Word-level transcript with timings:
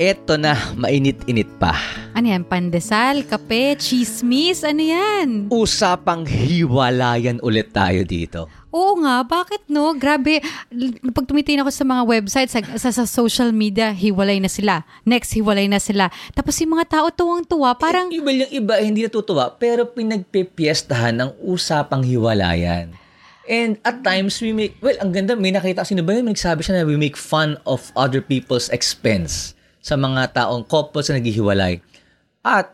Eto 0.00 0.40
na, 0.40 0.56
mainit-init 0.80 1.60
pa. 1.60 1.76
Ano 2.16 2.32
yan? 2.32 2.48
Pandesal, 2.48 3.20
kape, 3.20 3.76
chismis? 3.76 4.64
Ano 4.64 4.80
yan? 4.80 5.52
Usapang 5.52 6.24
hiwalayan 6.24 7.36
ulit 7.44 7.76
tayo 7.76 8.00
dito. 8.08 8.48
Oo 8.72 8.96
nga, 9.04 9.20
bakit 9.28 9.60
no? 9.68 9.92
Grabe, 9.92 10.40
pag 11.12 11.28
tumitingin 11.28 11.60
ako 11.60 11.68
sa 11.68 11.84
mga 11.84 12.02
websites, 12.08 12.48
sa, 12.56 12.64
sa, 12.80 12.88
sa 12.96 13.04
social 13.04 13.52
media, 13.52 13.92
hiwalay 13.92 14.40
na 14.40 14.48
sila. 14.48 14.88
Next, 15.04 15.36
hiwalay 15.36 15.68
na 15.68 15.76
sila. 15.76 16.08
Tapos 16.32 16.56
yung 16.64 16.80
mga 16.80 16.96
tao 16.96 17.12
tuwang-tuwa, 17.12 17.76
parang... 17.76 18.08
Eh, 18.08 18.24
iba 18.24 18.32
yung 18.32 18.52
iba, 18.56 18.80
hindi 18.80 19.04
natutuwa, 19.04 19.52
pero 19.52 19.84
pinagpipiestahan 19.84 21.20
ng 21.20 21.30
usapang 21.44 22.00
hiwalayan. 22.00 22.96
And 23.44 23.76
at 23.84 24.00
times, 24.00 24.40
we 24.40 24.56
make, 24.56 24.80
well, 24.80 24.96
ang 24.96 25.12
ganda, 25.12 25.36
may 25.36 25.52
nakita, 25.52 25.84
sino 25.84 26.00
ba 26.00 26.16
yun? 26.16 26.24
Nagsabi 26.24 26.64
siya 26.64 26.80
na 26.80 26.88
we 26.88 26.96
make 26.96 27.20
fun 27.20 27.60
of 27.68 27.92
other 28.00 28.24
people's 28.24 28.72
expense 28.72 29.59
sa 29.80 29.96
mga 29.96 30.44
taong 30.44 30.64
couples 30.64 31.08
na 31.08 31.18
naghihiwalay. 31.18 31.80
At 32.44 32.72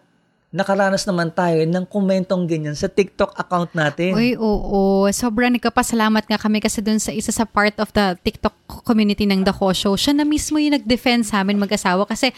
nakaranas 0.54 1.04
naman 1.04 1.34
tayo 1.34 1.58
ng 1.66 1.84
komentong 1.84 2.46
ganyan 2.46 2.72
sa 2.78 2.86
TikTok 2.86 3.34
account 3.34 3.74
natin. 3.74 4.14
Uy, 4.14 4.38
oo. 4.38 5.04
Sobrang 5.10 5.52
nagkapasalamat 5.52 6.24
nga 6.26 6.38
kami 6.38 6.62
kasi 6.62 6.80
dun 6.80 7.02
sa 7.02 7.10
isa 7.10 7.34
sa 7.34 7.44
part 7.44 7.76
of 7.76 7.92
the 7.92 8.16
TikTok 8.24 8.54
community 8.86 9.28
ng 9.28 9.44
The 9.44 9.52
Ho 9.52 9.74
Show. 9.74 9.94
Siya 9.98 10.16
na 10.16 10.24
mismo 10.24 10.56
yung 10.56 10.78
nag-defend 10.78 11.28
sa 11.28 11.42
amin 11.42 11.60
mag-asawa 11.60 12.08
kasi 12.08 12.32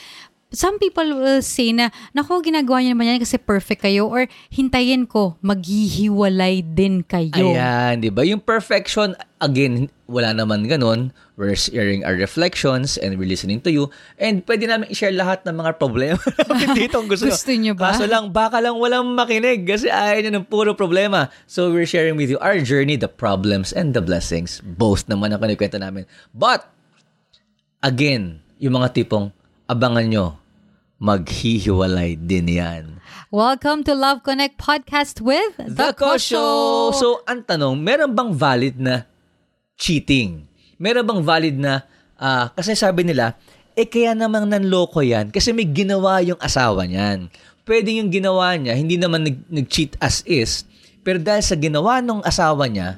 some 0.52 0.80
people 0.80 1.04
will 1.20 1.44
say 1.44 1.72
na, 1.72 1.92
nako, 2.16 2.40
ginagawa 2.40 2.80
niyo 2.80 2.96
naman 2.96 3.16
yan 3.16 3.20
kasi 3.20 3.36
perfect 3.36 3.84
kayo 3.84 4.08
or 4.08 4.24
hintayin 4.48 5.04
ko, 5.04 5.36
maghihiwalay 5.44 6.64
din 6.64 7.04
kayo. 7.04 7.52
Ayan, 7.52 8.00
di 8.00 8.08
ba? 8.08 8.24
Yung 8.24 8.40
perfection, 8.40 9.12
again, 9.44 9.92
wala 10.08 10.32
naman 10.32 10.64
ganun. 10.64 11.12
We're 11.36 11.54
sharing 11.54 12.02
our 12.02 12.16
reflections 12.16 12.96
and 12.96 13.20
we're 13.20 13.28
listening 13.28 13.60
to 13.62 13.70
you. 13.70 13.92
And 14.16 14.40
pwede 14.48 14.66
namin 14.66 14.90
i-share 14.90 15.12
lahat 15.14 15.44
ng 15.44 15.54
mga 15.54 15.76
problema 15.76 16.18
dito 16.78 16.98
kung 16.98 17.12
gusto, 17.12 17.28
Gusto 17.30 17.52
niyo 17.52 17.76
ba? 17.76 17.92
Kaso 17.94 18.08
lang, 18.08 18.32
baka 18.32 18.58
lang 18.58 18.74
walang 18.80 19.04
makinig 19.12 19.68
kasi 19.68 19.92
ayaw 19.92 20.24
niyo 20.24 20.32
ng 20.40 20.46
puro 20.48 20.72
problema. 20.72 21.28
So 21.44 21.70
we're 21.70 21.86
sharing 21.86 22.16
with 22.16 22.32
you 22.32 22.40
our 22.40 22.58
journey, 22.64 22.96
the 22.96 23.10
problems 23.10 23.70
and 23.70 23.92
the 23.92 24.02
blessings. 24.02 24.64
Both 24.64 25.06
naman 25.06 25.36
ang 25.36 25.44
kanikwento 25.44 25.76
namin. 25.76 26.08
But, 26.32 26.66
again, 27.84 28.42
yung 28.58 28.74
mga 28.80 28.96
tipong, 28.96 29.30
abangan 29.68 30.08
nyo, 30.08 30.26
maghihiwalay 30.96 32.16
din 32.16 32.48
yan. 32.48 33.04
Welcome 33.28 33.84
to 33.84 33.92
Love 33.92 34.24
Connect 34.24 34.56
Podcast 34.56 35.20
with 35.20 35.60
The 35.60 35.92
Kosho! 35.92 36.88
So, 36.96 37.20
ang 37.28 37.44
tanong, 37.44 37.76
meron 37.76 38.16
bang 38.16 38.32
valid 38.32 38.80
na 38.80 39.04
cheating? 39.76 40.48
Meron 40.80 41.04
bang 41.04 41.20
valid 41.20 41.60
na, 41.60 41.84
ah, 42.16 42.48
kasi 42.56 42.72
sabi 42.72 43.04
nila, 43.04 43.36
eh 43.76 43.84
kaya 43.84 44.16
namang 44.16 44.48
nanloko 44.48 45.04
yan 45.04 45.28
kasi 45.28 45.52
may 45.52 45.68
ginawa 45.68 46.24
yung 46.24 46.40
asawa 46.40 46.88
niyan. 46.88 47.28
Pwede 47.68 47.92
yung 47.92 48.08
ginawa 48.08 48.56
niya, 48.56 48.72
hindi 48.72 48.96
naman 48.96 49.20
nag, 49.20 49.52
nag-cheat 49.52 50.00
as 50.00 50.24
is, 50.24 50.64
pero 51.04 51.20
dahil 51.20 51.44
sa 51.44 51.60
ginawa 51.60 52.00
ng 52.00 52.24
asawa 52.24 52.72
niya, 52.72 52.96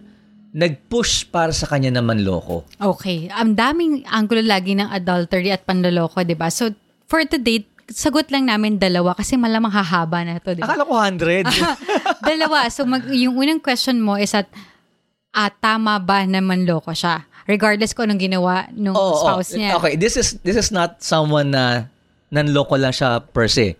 nag-push 0.50 1.30
para 1.30 1.54
sa 1.54 1.66
kanya 1.70 2.02
naman 2.02 2.26
loko. 2.26 2.66
Okay. 2.76 3.30
Ang 3.30 3.54
daming 3.54 4.02
angulo 4.10 4.42
lagi 4.42 4.74
ng 4.74 4.90
adultery 4.90 5.54
at 5.54 5.62
panloloko, 5.62 6.26
di 6.26 6.34
ba? 6.34 6.50
So, 6.50 6.74
for 7.06 7.22
today, 7.22 7.66
sagot 7.90 8.30
lang 8.34 8.50
namin 8.50 8.78
dalawa 8.78 9.14
kasi 9.14 9.38
malamang 9.38 9.70
hahaba 9.70 10.26
na 10.26 10.42
to, 10.42 10.54
di 10.54 10.62
ba? 10.62 10.74
Akala 10.74 10.86
ko 10.86 10.94
100. 10.98 11.46
dalawa. 12.34 12.66
So, 12.70 12.82
mag, 12.82 13.06
yung 13.14 13.38
unang 13.38 13.62
question 13.62 14.02
mo 14.02 14.18
is 14.18 14.34
at, 14.34 14.50
ah, 15.30 15.50
tama 15.50 16.02
ba 16.02 16.26
na 16.26 16.42
manloko 16.42 16.90
siya? 16.90 17.26
Regardless 17.46 17.94
kung 17.94 18.10
anong 18.10 18.22
ginawa 18.30 18.66
nung 18.74 18.94
Oo, 18.94 19.22
spouse 19.22 19.54
oo. 19.54 19.58
niya. 19.58 19.74
Okay, 19.78 19.98
this 19.98 20.14
is 20.14 20.38
this 20.46 20.54
is 20.54 20.70
not 20.70 21.02
someone 21.02 21.50
na 21.50 21.90
nanloko 22.30 22.78
lang 22.78 22.94
siya 22.94 23.18
per 23.18 23.50
se. 23.50 23.74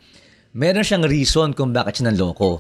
Meron 0.51 0.83
siyang 0.83 1.07
reason 1.07 1.55
kung 1.55 1.71
bakit 1.71 2.03
siya 2.03 2.11
nanloko. 2.11 2.59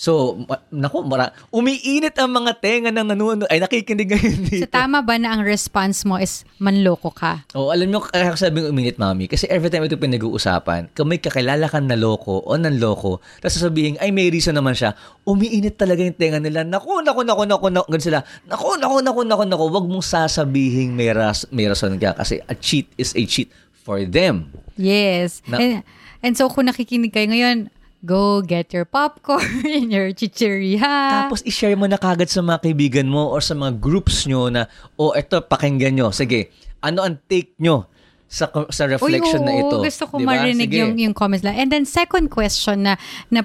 So, 0.00 0.32
ma- 0.48 0.64
naku, 0.72 1.04
mara, 1.04 1.36
umiinit 1.52 2.16
ang 2.16 2.32
mga 2.32 2.56
tenga 2.56 2.88
ng 2.88 3.12
nanonood. 3.12 3.44
Ay, 3.52 3.60
nakikinig 3.60 4.08
ngayon 4.08 4.40
dito. 4.48 4.64
So, 4.64 4.72
tama 4.72 5.04
ba 5.04 5.20
na 5.20 5.36
ang 5.36 5.44
response 5.44 6.08
mo 6.08 6.16
is 6.16 6.48
manloko 6.56 7.12
ka? 7.12 7.44
Oh, 7.52 7.68
alam 7.68 7.92
nyo, 7.92 8.00
kaya 8.00 8.32
ko 8.32 8.40
sabing 8.40 8.64
uminit, 8.64 8.96
mami. 8.96 9.28
Kasi 9.28 9.44
every 9.52 9.68
time 9.68 9.84
ito 9.84 10.00
pinag-uusapan, 10.00 10.88
kung 10.96 11.04
may 11.04 11.20
kakilala 11.20 11.68
kang 11.68 11.84
naloko 11.84 12.40
o 12.40 12.56
nanloko, 12.56 13.20
tapos 13.44 13.60
sasabihin, 13.60 14.00
ay, 14.00 14.08
may 14.08 14.32
reason 14.32 14.56
naman 14.56 14.72
siya, 14.72 14.96
umiinit 15.28 15.76
talaga 15.76 16.00
yung 16.00 16.16
tenga 16.16 16.40
nila. 16.40 16.64
Naku, 16.64 17.04
naku, 17.04 17.20
naku, 17.20 17.44
naku, 17.44 17.68
naku, 17.68 17.86
ganun 17.92 18.00
sila. 18.00 18.24
Naku, 18.48 18.80
naku, 18.80 19.04
naku, 19.04 19.20
naku, 19.28 19.44
naku, 19.52 19.64
wag 19.68 19.84
mong 19.84 20.06
sasabihin 20.08 20.96
may, 20.96 21.12
ras, 21.12 21.44
may 21.52 21.68
rason 21.68 22.00
ka 22.00 22.16
kasi 22.16 22.40
a 22.48 22.56
cheat 22.56 22.88
is 22.96 23.12
a 23.12 23.20
cheat 23.28 23.52
for 23.84 24.00
them. 24.08 24.48
Yes. 24.80 25.44
Na- 25.44 25.60
and, 25.60 25.84
and 26.24 26.32
so, 26.40 26.48
kung 26.48 26.72
nakikinig 26.72 27.12
kayo 27.12 27.28
ngayon, 27.28 27.68
go 28.00 28.40
get 28.40 28.72
your 28.72 28.88
popcorn, 28.88 29.44
your 29.92 30.12
chichirya. 30.16 30.80
Tapos 31.28 31.44
i-share 31.44 31.76
mo 31.76 31.84
na 31.84 32.00
kagad 32.00 32.32
sa 32.32 32.40
mga 32.40 32.64
kaibigan 32.64 33.08
mo 33.08 33.28
or 33.28 33.44
sa 33.44 33.52
mga 33.52 33.76
groups 33.76 34.24
nyo 34.24 34.48
na, 34.48 34.64
oh, 34.96 35.12
eto, 35.12 35.44
pakinggan 35.44 35.96
nyo. 35.96 36.08
Sige, 36.08 36.48
ano 36.80 37.04
ang 37.04 37.20
take 37.28 37.52
nyo 37.60 37.84
sa 38.30 38.48
sa 38.70 38.86
reflection 38.86 39.42
Uy, 39.42 39.46
na 39.46 39.52
ito? 39.58 39.74
oo, 39.76 39.84
Gusto 39.84 40.04
ko 40.06 40.14
Diba? 40.16 40.32
marinig 40.32 40.70
Sige. 40.70 40.80
yung, 40.80 40.94
yung 40.96 41.14
comments 41.14 41.44
lang. 41.44 41.58
And 41.58 41.68
then 41.68 41.84
second 41.84 42.32
question 42.32 42.88
na, 42.88 42.96
na 43.28 43.44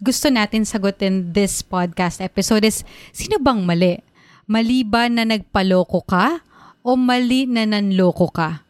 gusto 0.00 0.32
natin 0.32 0.64
sagutin 0.64 1.36
this 1.36 1.60
podcast 1.60 2.24
episode 2.24 2.64
is, 2.64 2.86
sino 3.12 3.36
bang 3.38 3.60
mali? 3.62 4.00
Mali 4.48 4.82
ba 4.82 5.06
na 5.06 5.28
nagpaloko 5.28 6.02
ka? 6.02 6.40
O 6.82 6.98
mali 6.98 7.46
na 7.46 7.62
nanloko 7.62 8.26
ka? 8.32 8.66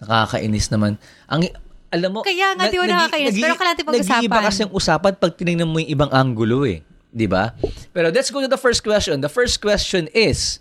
Nakakainis 0.00 0.72
naman. 0.72 0.96
Ang 1.28 1.48
alam 1.94 2.10
mo, 2.10 2.20
Kaya 2.20 2.52
nga, 2.52 2.66
di 2.66 2.76
ba 2.76 2.84
nakakainis? 2.84 3.34
Pero 3.34 3.54
kailangan 3.54 3.66
natin 3.70 3.84
pag-usapan. 3.86 4.10
Nag-iiba 4.18 4.38
kasi 4.42 4.58
yung 4.60 4.74
usapan 4.74 5.12
pag 5.14 5.32
tinignan 5.32 5.66
mo 5.66 5.78
yung 5.78 5.90
ibang 5.90 6.10
angulo 6.10 6.66
eh. 6.66 6.82
Di 7.08 7.24
ba? 7.24 7.54
Pero 7.88 8.10
let's 8.10 8.28
go 8.28 8.42
to 8.42 8.50
the 8.50 8.58
first 8.58 8.82
question. 8.82 9.18
The 9.18 9.30
first 9.30 9.58
question 9.58 10.10
is, 10.10 10.58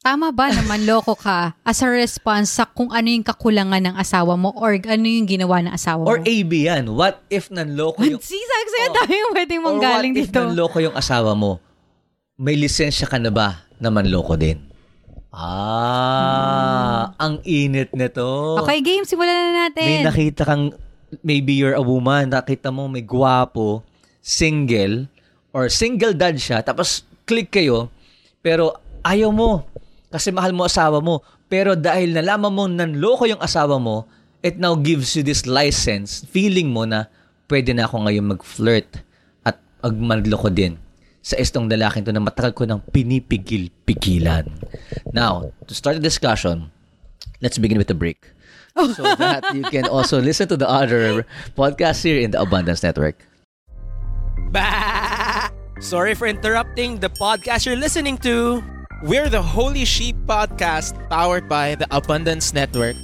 Tama 0.00 0.32
ba 0.32 0.48
na 0.48 0.64
manloko 0.64 1.12
ka 1.12 1.52
as 1.60 1.84
a 1.84 1.88
response 1.92 2.48
sa 2.48 2.64
kung 2.64 2.88
ano 2.88 3.04
yung 3.04 3.20
kakulangan 3.20 3.84
ng 3.84 3.96
asawa 4.00 4.32
mo 4.32 4.48
or 4.56 4.72
ano 4.72 5.04
yung 5.04 5.28
ginawa 5.28 5.60
ng 5.60 5.76
asawa 5.76 6.00
mo? 6.00 6.08
or 6.08 6.24
AB 6.24 6.48
yan, 6.64 6.88
what 6.88 7.20
if 7.28 7.52
nanloko 7.52 8.00
yung... 8.00 8.16
Sabi 8.16 8.40
sa'yo, 8.40 8.88
Oh. 8.88 8.96
dami 8.96 9.12
yung 9.12 9.32
pwedeng 9.36 9.60
or 9.60 9.64
manggaling 9.76 10.12
what 10.16 10.24
if 10.24 10.32
dito. 10.32 10.40
nanloko 10.40 10.80
yung 10.80 10.96
asawa 10.96 11.36
mo? 11.36 11.60
May 12.40 12.56
lisensya 12.56 13.04
ka 13.04 13.20
na 13.20 13.28
ba 13.28 13.68
na 13.76 13.92
manloko 13.92 14.40
din? 14.40 14.69
Ah, 15.30 17.14
ang 17.22 17.38
init 17.46 17.94
nito. 17.94 18.58
Okay, 18.66 18.82
game, 18.82 19.06
simulan 19.06 19.30
na 19.30 19.70
natin. 19.70 19.86
May 19.86 20.02
nakita 20.02 20.42
kang, 20.42 20.74
maybe 21.22 21.54
you're 21.54 21.78
a 21.78 21.82
woman, 21.82 22.34
nakita 22.34 22.74
mo 22.74 22.90
may 22.90 23.06
gwapo, 23.06 23.86
single, 24.18 25.06
or 25.54 25.70
single 25.70 26.10
dad 26.10 26.34
siya, 26.34 26.66
tapos 26.66 27.06
click 27.30 27.54
kayo, 27.54 27.86
pero 28.42 28.74
ayaw 29.06 29.30
mo, 29.30 29.62
kasi 30.10 30.34
mahal 30.34 30.50
mo 30.50 30.66
asawa 30.66 30.98
mo, 30.98 31.22
pero 31.46 31.78
dahil 31.78 32.10
nalaman 32.10 32.50
mo 32.50 32.66
nanloko 32.66 33.30
yung 33.30 33.42
asawa 33.42 33.78
mo, 33.78 34.10
it 34.42 34.58
now 34.58 34.74
gives 34.74 35.14
you 35.14 35.22
this 35.22 35.46
license, 35.46 36.26
feeling 36.26 36.74
mo 36.74 36.82
na 36.82 37.06
pwede 37.46 37.70
na 37.70 37.86
ako 37.86 38.02
ngayon 38.06 38.34
mag-flirt 38.34 38.90
at 39.46 39.62
magmanloko 39.78 40.50
din 40.50 40.74
sa 41.20 41.36
istong 41.36 41.68
lalaking 41.68 42.04
to 42.04 42.12
na 42.12 42.20
matagal 42.20 42.56
ko 42.56 42.64
nang 42.64 42.80
pinipigil-pigilan. 42.92 44.48
Now, 45.12 45.52
to 45.68 45.72
start 45.76 46.00
the 46.00 46.04
discussion, 46.04 46.72
let's 47.44 47.60
begin 47.60 47.76
with 47.76 47.92
a 47.92 47.98
break. 47.98 48.32
so 48.94 49.02
that 49.18 49.44
you 49.54 49.62
can 49.64 49.86
also 49.86 50.20
listen 50.20 50.48
to 50.48 50.56
the 50.56 50.68
other 50.68 51.26
podcasts 51.58 52.02
here 52.02 52.20
in 52.20 52.30
the 52.30 52.40
Abundance 52.40 52.82
Network. 52.82 53.18
Bah! 54.50 55.50
Sorry 55.80 56.14
for 56.14 56.26
interrupting 56.26 57.00
the 57.00 57.08
podcast 57.08 57.66
you're 57.66 57.78
listening 57.78 58.18
to. 58.18 58.62
We're 59.02 59.28
the 59.28 59.40
Holy 59.40 59.84
Sheep 59.84 60.16
Podcast 60.28 60.92
powered 61.08 61.48
by 61.48 61.74
the 61.74 61.88
Abundance 61.90 62.52
Network. 62.52 62.96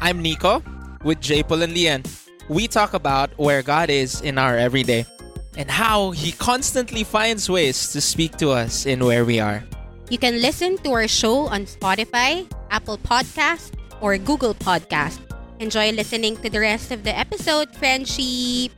I'm 0.00 0.22
Nico 0.22 0.64
with 1.04 1.20
J. 1.20 1.42
Paul 1.42 1.62
and 1.62 1.76
Lian. 1.76 2.02
We 2.48 2.66
talk 2.66 2.94
about 2.94 3.30
where 3.36 3.62
God 3.62 3.90
is 3.90 4.20
in 4.22 4.38
our 4.38 4.56
everyday 4.56 5.04
and 5.56 5.70
how 5.70 6.10
He 6.12 6.32
constantly 6.32 7.04
finds 7.04 7.48
ways 7.48 7.92
to 7.92 8.00
speak 8.00 8.36
to 8.38 8.50
us 8.50 8.86
in 8.86 9.04
where 9.04 9.24
we 9.24 9.40
are. 9.40 9.64
You 10.12 10.18
can 10.18 10.40
listen 10.44 10.76
to 10.84 10.92
our 10.92 11.08
show 11.08 11.48
on 11.48 11.64
Spotify, 11.64 12.44
Apple 12.68 12.98
Podcast, 13.00 13.72
or 14.00 14.18
Google 14.18 14.52
Podcast. 14.52 15.20
Enjoy 15.62 15.92
listening 15.92 16.36
to 16.42 16.50
the 16.50 16.60
rest 16.60 16.90
of 16.90 17.00
the 17.06 17.14
episode, 17.16 17.70
friendship. 17.72 18.74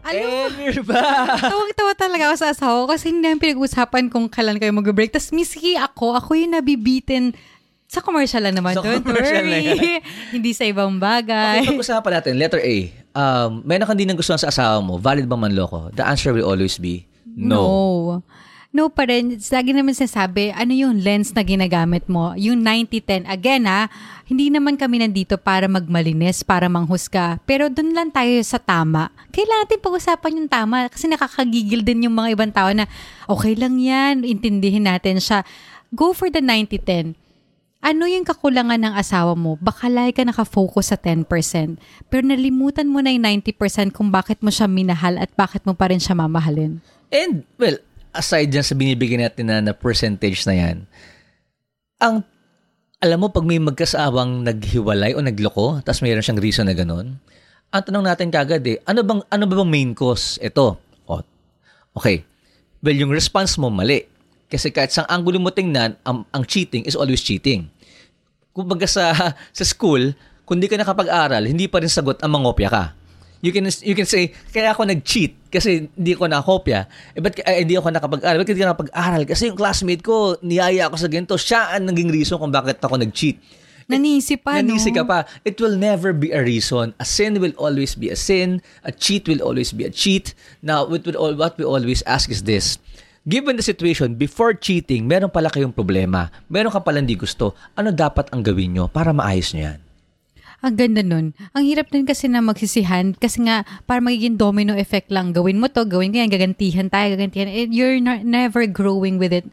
Alam 0.00 0.24
mo, 0.24 0.48
And 0.48 0.80
back! 0.88 1.44
Tawag-tawa 1.44 1.92
talaga 1.92 2.22
ako 2.32 2.36
sa 2.40 2.48
asawa 2.56 2.74
ko 2.80 2.86
kasi 2.88 3.12
hindi 3.12 3.28
namin 3.28 3.42
pinag-usapan 3.42 4.08
kung 4.08 4.32
kailan 4.32 4.56
kayo 4.56 4.72
mag-break. 4.72 5.12
Tapos 5.12 5.28
miski 5.28 5.76
ako, 5.76 6.16
ako 6.16 6.40
yung 6.40 6.56
nabibitin 6.56 7.36
sa 7.84 8.00
commercial 8.00 8.40
lang 8.40 8.56
naman. 8.56 8.78
Sa 8.78 8.86
Don't 8.86 9.04
commercial 9.04 9.44
worry. 9.44 9.52
lang 9.52 9.62
yan. 9.76 10.00
hindi 10.40 10.56
sa 10.56 10.64
ibang 10.64 10.96
bagay. 10.96 11.60
Okay, 11.66 11.76
pag-usapan 11.76 12.12
natin. 12.16 12.32
Letter 12.40 12.62
A. 12.64 12.76
Um, 13.10 13.66
meron 13.66 13.90
kang 13.90 13.98
di 13.98 14.06
nagustuhan 14.06 14.38
sa 14.38 14.54
asawa 14.54 14.78
mo. 14.78 14.98
Valid 14.98 15.26
ba 15.26 15.34
man 15.34 15.54
loko? 15.54 15.90
The 15.94 16.06
answer 16.06 16.30
will 16.30 16.46
always 16.46 16.78
be 16.78 17.10
no. 17.34 18.22
no 18.70 18.86
pa 18.86 19.10
rin, 19.10 19.34
lagi 19.34 19.74
naman 19.74 19.98
sinasabi, 19.98 20.54
ano 20.54 20.70
yung 20.70 21.02
lens 21.02 21.34
na 21.34 21.42
ginagamit 21.42 22.06
mo? 22.06 22.38
Yung 22.38 22.62
90-10. 22.62 23.26
Again 23.26 23.66
ha, 23.66 23.90
hindi 24.30 24.46
naman 24.46 24.78
kami 24.78 25.02
nandito 25.02 25.34
para 25.34 25.66
magmalinis, 25.66 26.46
para 26.46 26.70
manghusga. 26.70 27.42
Pero 27.50 27.66
doon 27.66 27.90
lang 27.90 28.14
tayo 28.14 28.30
sa 28.46 28.62
tama. 28.62 29.10
Kailangan 29.34 29.66
natin 29.66 29.82
pag-usapan 29.82 30.38
yung 30.38 30.50
tama 30.50 30.86
kasi 30.86 31.10
nakakagigil 31.10 31.82
din 31.82 32.06
yung 32.06 32.14
mga 32.14 32.38
ibang 32.38 32.54
tao 32.54 32.70
na 32.70 32.86
okay 33.26 33.58
lang 33.58 33.74
yan, 33.82 34.22
intindihin 34.22 34.86
natin 34.86 35.18
siya. 35.18 35.42
Go 35.90 36.14
for 36.14 36.30
the 36.30 36.38
90-10. 36.38 37.18
Ano 37.80 38.04
yung 38.04 38.28
kakulangan 38.28 38.76
ng 38.76 38.92
asawa 38.92 39.32
mo? 39.32 39.56
Baka 39.56 39.88
lagi 39.88 40.12
ka 40.12 40.28
nakafocus 40.28 40.92
sa 40.92 41.00
10%. 41.00 41.24
Pero 42.12 42.22
nalimutan 42.28 42.84
mo 42.84 43.00
na 43.00 43.08
yung 43.08 43.24
90% 43.24 43.96
kung 43.96 44.12
bakit 44.12 44.44
mo 44.44 44.52
siya 44.52 44.68
minahal 44.68 45.16
at 45.16 45.32
bakit 45.32 45.64
mo 45.64 45.72
pa 45.72 45.88
rin 45.88 45.96
siya 45.96 46.12
mamahalin. 46.12 46.84
And, 47.08 47.48
well, 47.56 47.80
aside 48.12 48.52
dyan 48.52 48.68
sa 48.68 48.76
binibigyan 48.76 49.24
natin 49.24 49.48
na, 49.48 49.64
na 49.64 49.72
percentage 49.72 50.44
na 50.44 50.54
yan, 50.60 50.76
ang, 51.96 52.20
alam 53.00 53.16
mo, 53.16 53.32
pag 53.32 53.48
may 53.48 53.56
magkasawang 53.56 54.44
naghiwalay 54.44 55.16
o 55.16 55.24
nagloko, 55.24 55.80
tapos 55.80 56.04
mayroon 56.04 56.20
siyang 56.20 56.44
reason 56.44 56.68
na 56.68 56.76
ganun, 56.76 57.16
ang 57.72 57.82
tanong 57.86 58.04
natin 58.04 58.28
kagad 58.28 58.60
eh, 58.68 58.76
ano 58.84 59.00
bang, 59.00 59.24
ano 59.24 59.44
ba 59.48 59.54
bang 59.56 59.72
main 59.72 59.90
cause? 59.96 60.36
Ito. 60.44 60.76
O, 61.08 61.24
okay. 61.96 62.28
Well, 62.84 62.98
yung 62.98 63.14
response 63.14 63.56
mo 63.56 63.72
mali. 63.72 64.09
Kasi 64.50 64.74
kahit 64.74 64.90
sa 64.90 65.06
anggulo 65.06 65.38
mo 65.38 65.54
tingnan, 65.54 65.94
ang, 66.02 66.26
ang 66.34 66.42
cheating 66.42 66.82
is 66.82 66.98
always 66.98 67.22
cheating. 67.22 67.70
Kumbaga 68.50 68.84
sa, 68.90 69.14
sa 69.58 69.64
school, 69.64 70.10
kung 70.42 70.58
di 70.58 70.66
ka 70.66 70.74
nakapag-aral, 70.74 71.46
hindi 71.46 71.70
pa 71.70 71.78
rin 71.78 71.86
sagot 71.86 72.18
ang 72.20 72.34
mangopya 72.34 72.66
ka. 72.66 72.84
You 73.40 73.56
can 73.56 73.64
you 73.80 73.96
can 73.96 74.04
say 74.04 74.36
kaya 74.52 74.76
ako 74.76 74.84
nag-cheat 74.84 75.48
kasi 75.48 75.88
hindi 75.96 76.12
ko 76.12 76.28
nakopya. 76.28 76.84
Eh 77.16 77.24
ba't 77.24 77.40
eh, 77.40 77.64
hindi 77.64 77.72
ako 77.72 77.88
nakapag-aral? 77.88 78.36
Ba't 78.36 78.48
hindi 78.52 78.60
ako 78.60 78.70
nakapag-aral? 78.76 79.22
Kasi 79.24 79.48
yung 79.48 79.56
classmate 79.56 80.04
ko, 80.04 80.36
niyaya 80.44 80.92
ako 80.92 80.96
sa 81.00 81.08
ganito. 81.08 81.40
Siya 81.40 81.72
ang 81.72 81.88
naging 81.88 82.12
reason 82.12 82.36
kung 82.36 82.52
bakit 82.52 82.76
ako 82.84 83.00
nag-cheat. 83.00 83.40
Nanisi 83.90 84.38
pa, 84.38 84.62
Nanisi 84.62 84.94
no? 84.94 85.02
ka 85.02 85.04
pa. 85.08 85.18
It 85.42 85.58
will 85.58 85.74
never 85.74 86.14
be 86.14 86.30
a 86.30 86.38
reason. 86.38 86.94
A 87.02 87.06
sin 87.08 87.42
will 87.42 87.56
always 87.58 87.98
be 87.98 88.06
a 88.12 88.14
sin. 88.14 88.62
A 88.86 88.94
cheat 88.94 89.26
will 89.26 89.42
always 89.42 89.74
be 89.74 89.82
a 89.82 89.90
cheat. 89.90 90.30
Now, 90.62 90.86
what, 90.86 91.02
what 91.10 91.58
we 91.58 91.66
always 91.66 92.04
ask 92.06 92.30
is 92.30 92.46
this. 92.46 92.78
Given 93.28 93.60
the 93.60 93.64
situation, 93.64 94.16
before 94.16 94.56
cheating, 94.56 95.04
meron 95.04 95.28
pala 95.28 95.52
kayong 95.52 95.76
problema. 95.76 96.32
Meron 96.48 96.72
ka 96.72 96.80
pala 96.80 97.04
hindi 97.04 97.20
gusto. 97.20 97.52
Ano 97.76 97.92
dapat 97.92 98.32
ang 98.32 98.40
gawin 98.40 98.72
nyo 98.72 98.88
para 98.88 99.12
maayos 99.12 99.52
nyo 99.52 99.68
yan? 99.68 99.80
Ang 100.60 100.74
ganda 100.76 101.00
nun. 101.04 101.36
Ang 101.52 101.64
hirap 101.68 101.92
din 101.92 102.08
kasi 102.08 102.28
na 102.32 102.40
magsisihan 102.40 103.12
kasi 103.16 103.44
nga 103.44 103.64
para 103.84 104.00
magiging 104.00 104.40
domino 104.40 104.72
effect 104.72 105.12
lang. 105.12 105.36
Gawin 105.36 105.60
mo 105.60 105.68
to, 105.68 105.84
gawin 105.84 106.12
ko 106.12 106.20
yan, 106.20 106.32
gagantihan 106.32 106.88
tayo, 106.88 107.16
gagantihan. 107.16 107.48
And 107.48 107.72
you're 107.76 108.00
not, 108.00 108.24
never 108.24 108.64
growing 108.64 109.20
with 109.20 109.36
it. 109.36 109.44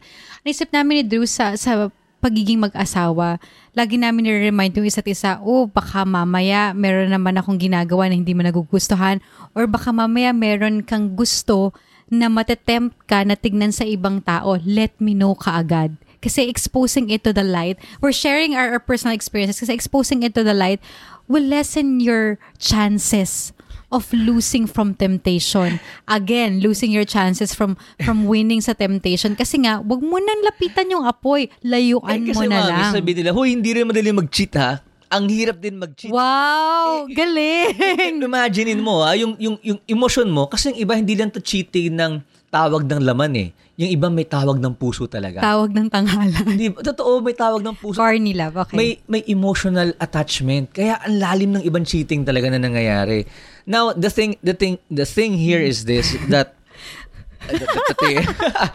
Naisip 0.48 0.72
namin 0.72 1.00
ni 1.00 1.02
Drew 1.04 1.28
sa, 1.28 1.52
sa 1.56 1.92
pagiging 2.24 2.60
mag-asawa, 2.60 3.36
lagi 3.76 3.96
namin 4.00 4.26
nire-remind 4.26 4.74
yung 4.74 4.88
isa't 4.88 5.06
isa, 5.06 5.38
oh, 5.44 5.70
baka 5.70 6.02
mamaya 6.02 6.74
meron 6.74 7.14
naman 7.14 7.38
akong 7.38 7.60
ginagawa 7.60 8.10
na 8.10 8.18
hindi 8.18 8.34
mo 8.34 8.42
nagugustuhan 8.42 9.22
or 9.54 9.70
baka 9.70 9.94
mamaya 9.94 10.34
meron 10.34 10.82
kang 10.82 11.14
gusto 11.14 11.70
na 12.08 12.26
matetempt 12.26 12.96
ka 13.04 13.22
na 13.22 13.34
tignan 13.34 13.70
sa 13.70 13.84
ibang 13.84 14.20
tao, 14.20 14.56
let 14.60 14.96
me 14.98 15.12
know 15.12 15.32
kaagad. 15.32 15.96
Kasi 16.18 16.44
exposing 16.44 17.08
it 17.08 17.22
to 17.22 17.30
the 17.30 17.46
light, 17.46 17.78
we're 18.00 18.10
sharing 18.10 18.52
our, 18.52 18.74
our 18.74 18.82
personal 18.82 19.14
experiences 19.14 19.60
kasi 19.60 19.70
exposing 19.70 20.22
it 20.22 20.34
to 20.34 20.42
the 20.42 20.52
light 20.52 20.82
will 21.24 21.44
lessen 21.44 22.00
your 22.00 22.40
chances 22.58 23.54
of 23.88 24.04
losing 24.12 24.66
from 24.66 24.92
temptation. 24.92 25.80
Again, 26.04 26.60
losing 26.60 26.90
your 26.90 27.08
chances 27.08 27.54
from 27.54 27.78
from 28.02 28.26
winning 28.26 28.60
sa 28.60 28.74
temptation. 28.74 29.32
Kasi 29.32 29.62
nga, 29.62 29.80
wag 29.80 30.02
mo 30.02 30.18
nang 30.18 30.44
lapitan 30.44 30.92
yung 30.92 31.08
apoy. 31.08 31.48
Layuan 31.62 32.20
Eh, 32.20 32.34
mo 32.34 32.36
kasi 32.36 32.46
na 32.52 32.68
lang. 32.68 32.92
sabi 32.92 33.16
nila, 33.16 33.32
huy, 33.32 33.56
hindi 33.56 33.72
rin 33.72 33.88
madali 33.88 34.12
mag-cheat 34.12 34.52
ha. 34.60 34.84
Ang 35.08 35.24
hirap 35.32 35.56
din 35.60 35.80
mag-cheat. 35.80 36.12
Wow! 36.12 37.08
Galing! 37.08 38.20
Imaginein 38.28 38.80
mo 38.84 39.00
ha, 39.00 39.16
yung, 39.16 39.34
yung, 39.40 39.56
yung 39.64 39.80
emotion 39.88 40.28
mo, 40.28 40.44
kasi 40.48 40.72
yung 40.72 40.78
iba 40.84 40.92
hindi 40.92 41.16
lang 41.16 41.32
to 41.32 41.40
cheating 41.40 41.96
ng 41.96 42.20
tawag 42.52 42.84
ng 42.84 43.00
laman 43.04 43.32
eh. 43.36 43.48
Yung 43.78 43.90
iba 43.94 44.10
may 44.10 44.26
tawag 44.26 44.58
ng 44.58 44.74
puso 44.74 45.06
talaga. 45.06 45.38
Tawag 45.38 45.70
ng 45.70 45.88
tanghalan. 45.88 46.44
Hindi, 46.44 46.74
totoo, 46.74 47.22
may 47.22 47.36
tawag 47.36 47.62
ng 47.62 47.76
puso. 47.78 48.02
Corny 48.02 48.34
love, 48.34 48.58
okay. 48.58 48.74
May 48.74 48.90
may 49.06 49.22
emotional 49.30 49.94
attachment. 50.02 50.74
Kaya 50.74 50.98
ang 50.98 51.14
lalim 51.16 51.50
ng 51.54 51.64
ibang 51.64 51.86
cheating 51.86 52.26
talaga 52.26 52.50
na 52.50 52.58
nangyayari. 52.58 53.22
Now, 53.70 53.94
the 53.94 54.10
thing 54.10 54.34
the 54.42 54.56
thing 54.56 54.82
the 54.90 55.06
thing 55.06 55.38
here 55.38 55.62
is 55.62 55.86
this 55.86 56.18
that 56.34 56.58
the, 57.46 57.64
the, 57.64 57.78
the 57.86 57.96
thing, 58.02 58.16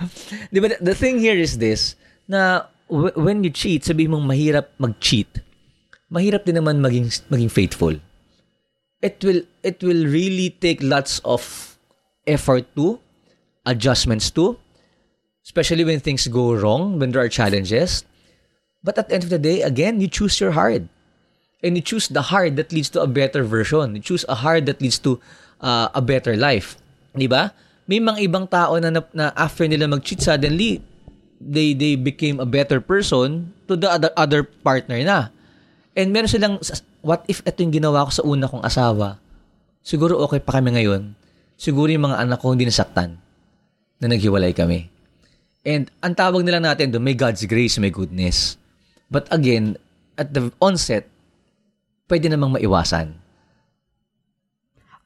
Di 0.54 0.58
ba, 0.64 0.68
the 0.80 0.96
thing 0.96 1.20
here 1.20 1.36
is 1.36 1.60
this 1.60 2.00
na 2.26 2.72
w- 2.88 3.14
when 3.20 3.44
you 3.44 3.52
cheat, 3.52 3.84
sabi 3.84 4.08
mong 4.08 4.24
mahirap 4.24 4.72
mag-cheat. 4.80 5.44
Mahirap 6.13 6.45
din 6.45 6.62
naman 6.62 6.77
maging 6.77 7.10
maging 7.33 7.50
faithful. 7.50 7.98
It 9.01 9.18
will 9.25 9.42
it 9.65 9.81
will 9.81 10.06
really 10.06 10.54
take 10.62 10.86
lots 10.86 11.18
of 11.25 11.42
effort 12.30 12.69
to 12.77 13.01
adjustments 13.65 14.30
to 14.38 14.62
especially 15.44 15.83
when 15.83 16.00
things 16.00 16.25
go 16.27 16.56
wrong, 16.56 16.98
when 16.98 17.12
there 17.12 17.21
are 17.21 17.30
challenges. 17.30 18.07
But 18.83 18.98
at 18.98 19.07
the 19.07 19.15
end 19.15 19.24
of 19.24 19.31
the 19.31 19.39
day, 19.39 19.62
again, 19.62 20.00
you 20.00 20.07
choose 20.07 20.39
your 20.39 20.51
hard. 20.51 20.88
And 21.63 21.75
you 21.75 21.83
choose 21.83 22.07
the 22.07 22.33
hard 22.33 22.56
that 22.60 22.71
leads 22.71 22.92
to 22.92 23.04
a 23.04 23.07
better 23.07 23.44
version. 23.44 23.95
You 23.95 24.01
choose 24.04 24.25
a 24.27 24.36
hard 24.36 24.65
that 24.68 24.81
leads 24.81 25.00
to 25.07 25.19
uh, 25.62 25.88
a 25.95 26.01
better 26.01 26.36
life. 26.36 26.75
Di 27.15 27.27
ba? 27.27 27.56
May 27.88 28.00
mga 28.00 28.19
ibang 28.27 28.48
tao 28.51 28.75
na, 28.80 28.92
na, 28.92 29.04
na 29.15 29.31
after 29.36 29.68
nila 29.68 29.88
mag-cheat, 29.88 30.19
suddenly, 30.19 30.83
they, 31.39 31.71
they 31.71 31.95
became 31.95 32.39
a 32.39 32.48
better 32.48 32.80
person 32.80 33.54
to 33.68 33.75
the 33.75 33.88
other, 33.88 34.12
other 34.15 34.44
partner 34.44 35.00
na. 35.04 35.31
And 35.94 36.10
meron 36.10 36.30
silang, 36.30 36.57
what 37.06 37.22
if 37.30 37.45
ito 37.45 37.62
yung 37.62 37.74
ginawa 37.74 38.10
ko 38.10 38.12
sa 38.12 38.25
una 38.25 38.50
kong 38.50 38.66
asawa? 38.66 39.22
Siguro 39.86 40.18
okay 40.25 40.42
pa 40.42 40.57
kami 40.57 40.74
ngayon. 40.74 41.13
Siguro 41.54 41.90
yung 41.94 42.10
mga 42.10 42.19
anak 42.19 42.42
ko 42.42 42.51
hindi 42.51 42.66
nasaktan 42.66 43.22
na 44.01 44.06
naghiwalay 44.10 44.51
kami. 44.57 44.90
And 45.63 45.88
ang 46.04 46.18
tawag 46.18 46.44
nila 46.44 46.60
natin 46.60 46.92
doon, 46.92 47.07
may 47.07 47.16
God's 47.16 47.48
grace, 47.48 47.80
may 47.80 47.94
goodness. 47.94 48.60
But 49.07 49.31
again, 49.31 49.80
at 50.19 50.36
the 50.36 50.51
onset, 50.60 51.07
pwede 52.12 52.28
namang 52.28 52.60
maiwasan. 52.60 53.23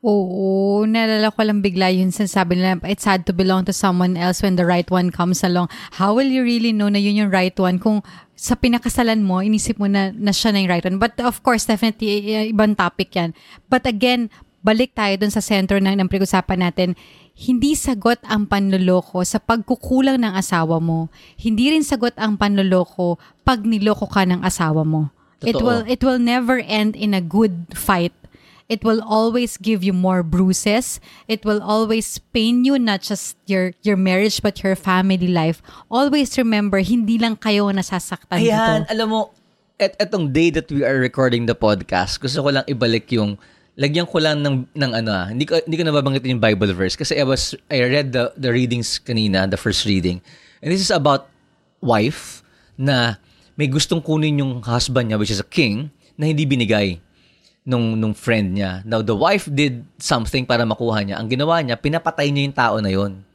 Oo, 0.06 0.86
nalala 0.86 1.34
ko 1.34 1.42
lang 1.42 1.66
bigla 1.66 1.90
yun 1.90 2.14
sinasabi 2.14 2.54
nila, 2.54 2.78
it's 2.86 3.02
sad 3.02 3.26
to 3.26 3.34
belong 3.34 3.66
to 3.66 3.74
someone 3.74 4.14
else 4.14 4.46
when 4.46 4.54
the 4.54 4.62
right 4.62 4.86
one 4.94 5.10
comes 5.10 5.42
along. 5.42 5.66
How 5.98 6.14
will 6.14 6.30
you 6.30 6.46
really 6.46 6.70
know 6.70 6.86
na 6.86 7.02
yun 7.02 7.18
yung 7.18 7.34
right 7.34 7.56
one 7.58 7.82
kung 7.82 8.06
sa 8.38 8.54
pinakasalan 8.54 9.26
mo, 9.26 9.42
inisip 9.42 9.82
mo 9.82 9.90
na, 9.90 10.14
na 10.14 10.30
siya 10.30 10.54
na 10.54 10.62
yung 10.62 10.70
right 10.70 10.86
one? 10.86 11.02
But 11.02 11.18
of 11.26 11.42
course, 11.42 11.66
definitely, 11.66 12.30
i- 12.30 12.54
ibang 12.54 12.78
topic 12.78 13.10
yan. 13.18 13.34
But 13.74 13.90
again, 13.90 14.30
balik 14.62 14.94
tayo 14.94 15.18
dun 15.18 15.34
sa 15.34 15.42
center 15.42 15.82
ng, 15.82 15.98
ng 15.98 16.10
pag-usapan 16.14 16.62
natin, 16.62 16.94
hindi 17.34 17.74
sagot 17.74 18.22
ang 18.26 18.46
panloloko 18.46 19.26
sa 19.26 19.42
pagkukulang 19.42 20.22
ng 20.22 20.34
asawa 20.38 20.78
mo. 20.78 21.10
Hindi 21.42 21.74
rin 21.74 21.82
sagot 21.82 22.14
ang 22.22 22.38
panloloko 22.38 23.18
pag 23.42 23.66
niloko 23.66 24.06
ka 24.06 24.30
ng 24.30 24.46
asawa 24.46 24.86
mo. 24.86 25.10
It 25.42 25.54
Totoo. 25.54 25.66
will 25.66 25.84
it 25.86 26.02
will 26.02 26.18
never 26.18 26.58
end 26.66 26.98
in 26.98 27.14
a 27.14 27.22
good 27.22 27.70
fight. 27.78 28.10
It 28.68 28.84
will 28.84 29.00
always 29.00 29.56
give 29.56 29.80
you 29.80 29.96
more 29.96 30.28
bruises. 30.28 31.00
It 31.32 31.48
will 31.48 31.64
always 31.64 32.20
pain 32.36 32.68
you 32.68 32.76
not 32.76 33.00
just 33.00 33.40
your 33.48 33.72
your 33.80 33.96
marriage 33.96 34.44
but 34.44 34.60
your 34.60 34.76
family 34.76 35.32
life. 35.32 35.64
Always 35.88 36.36
remember 36.36 36.84
hindi 36.84 37.16
lang 37.16 37.40
kayo 37.40 37.72
nasasaktan 37.72 38.44
Ayan, 38.44 38.84
dito. 38.84 38.92
alam 38.92 39.08
mo, 39.08 39.22
et 39.80 39.96
etong 40.04 40.36
day 40.36 40.52
that 40.52 40.68
we 40.68 40.84
are 40.84 41.00
recording 41.00 41.48
the 41.48 41.56
podcast, 41.56 42.20
gusto 42.20 42.44
ko 42.44 42.52
lang 42.52 42.68
ibalik 42.68 43.08
yung 43.16 43.40
lagyan 43.80 44.04
ko 44.04 44.20
lang 44.20 44.44
ng 44.44 44.68
ng 44.76 44.92
ano 45.00 45.10
ah, 45.16 45.26
hindi 45.32 45.48
ko 45.48 45.64
hindi 45.64 45.80
ko 45.80 45.88
nababanggitin 45.88 46.36
yung 46.36 46.44
Bible 46.44 46.76
verse 46.76 47.00
kasi 47.00 47.16
I 47.16 47.24
was 47.24 47.56
I 47.72 47.88
read 47.88 48.12
the 48.12 48.36
the 48.36 48.52
readings 48.52 49.00
kanina, 49.00 49.48
the 49.48 49.56
first 49.56 49.88
reading. 49.88 50.20
And 50.60 50.76
this 50.76 50.84
is 50.84 50.92
about 50.92 51.32
wife 51.80 52.44
na 52.76 53.16
may 53.56 53.72
gustong 53.72 54.04
kunin 54.04 54.44
yung 54.44 54.60
husband 54.66 55.08
niya 55.08 55.18
which 55.22 55.32
is 55.32 55.40
a 55.40 55.48
king 55.48 55.88
na 56.20 56.28
hindi 56.28 56.44
binigay 56.44 57.00
nung 57.68 58.00
nung 58.00 58.16
friend 58.16 58.56
niya. 58.56 58.80
Now 58.88 59.04
the 59.04 59.12
wife 59.12 59.52
did 59.52 59.84
something 60.00 60.48
para 60.48 60.64
makuha 60.64 61.04
niya. 61.04 61.20
Ang 61.20 61.28
ginawa 61.28 61.60
niya, 61.60 61.76
pinapatay 61.76 62.32
niya 62.32 62.48
yung 62.48 62.56
tao 62.56 62.76
na 62.80 62.88
yon. 62.88 63.28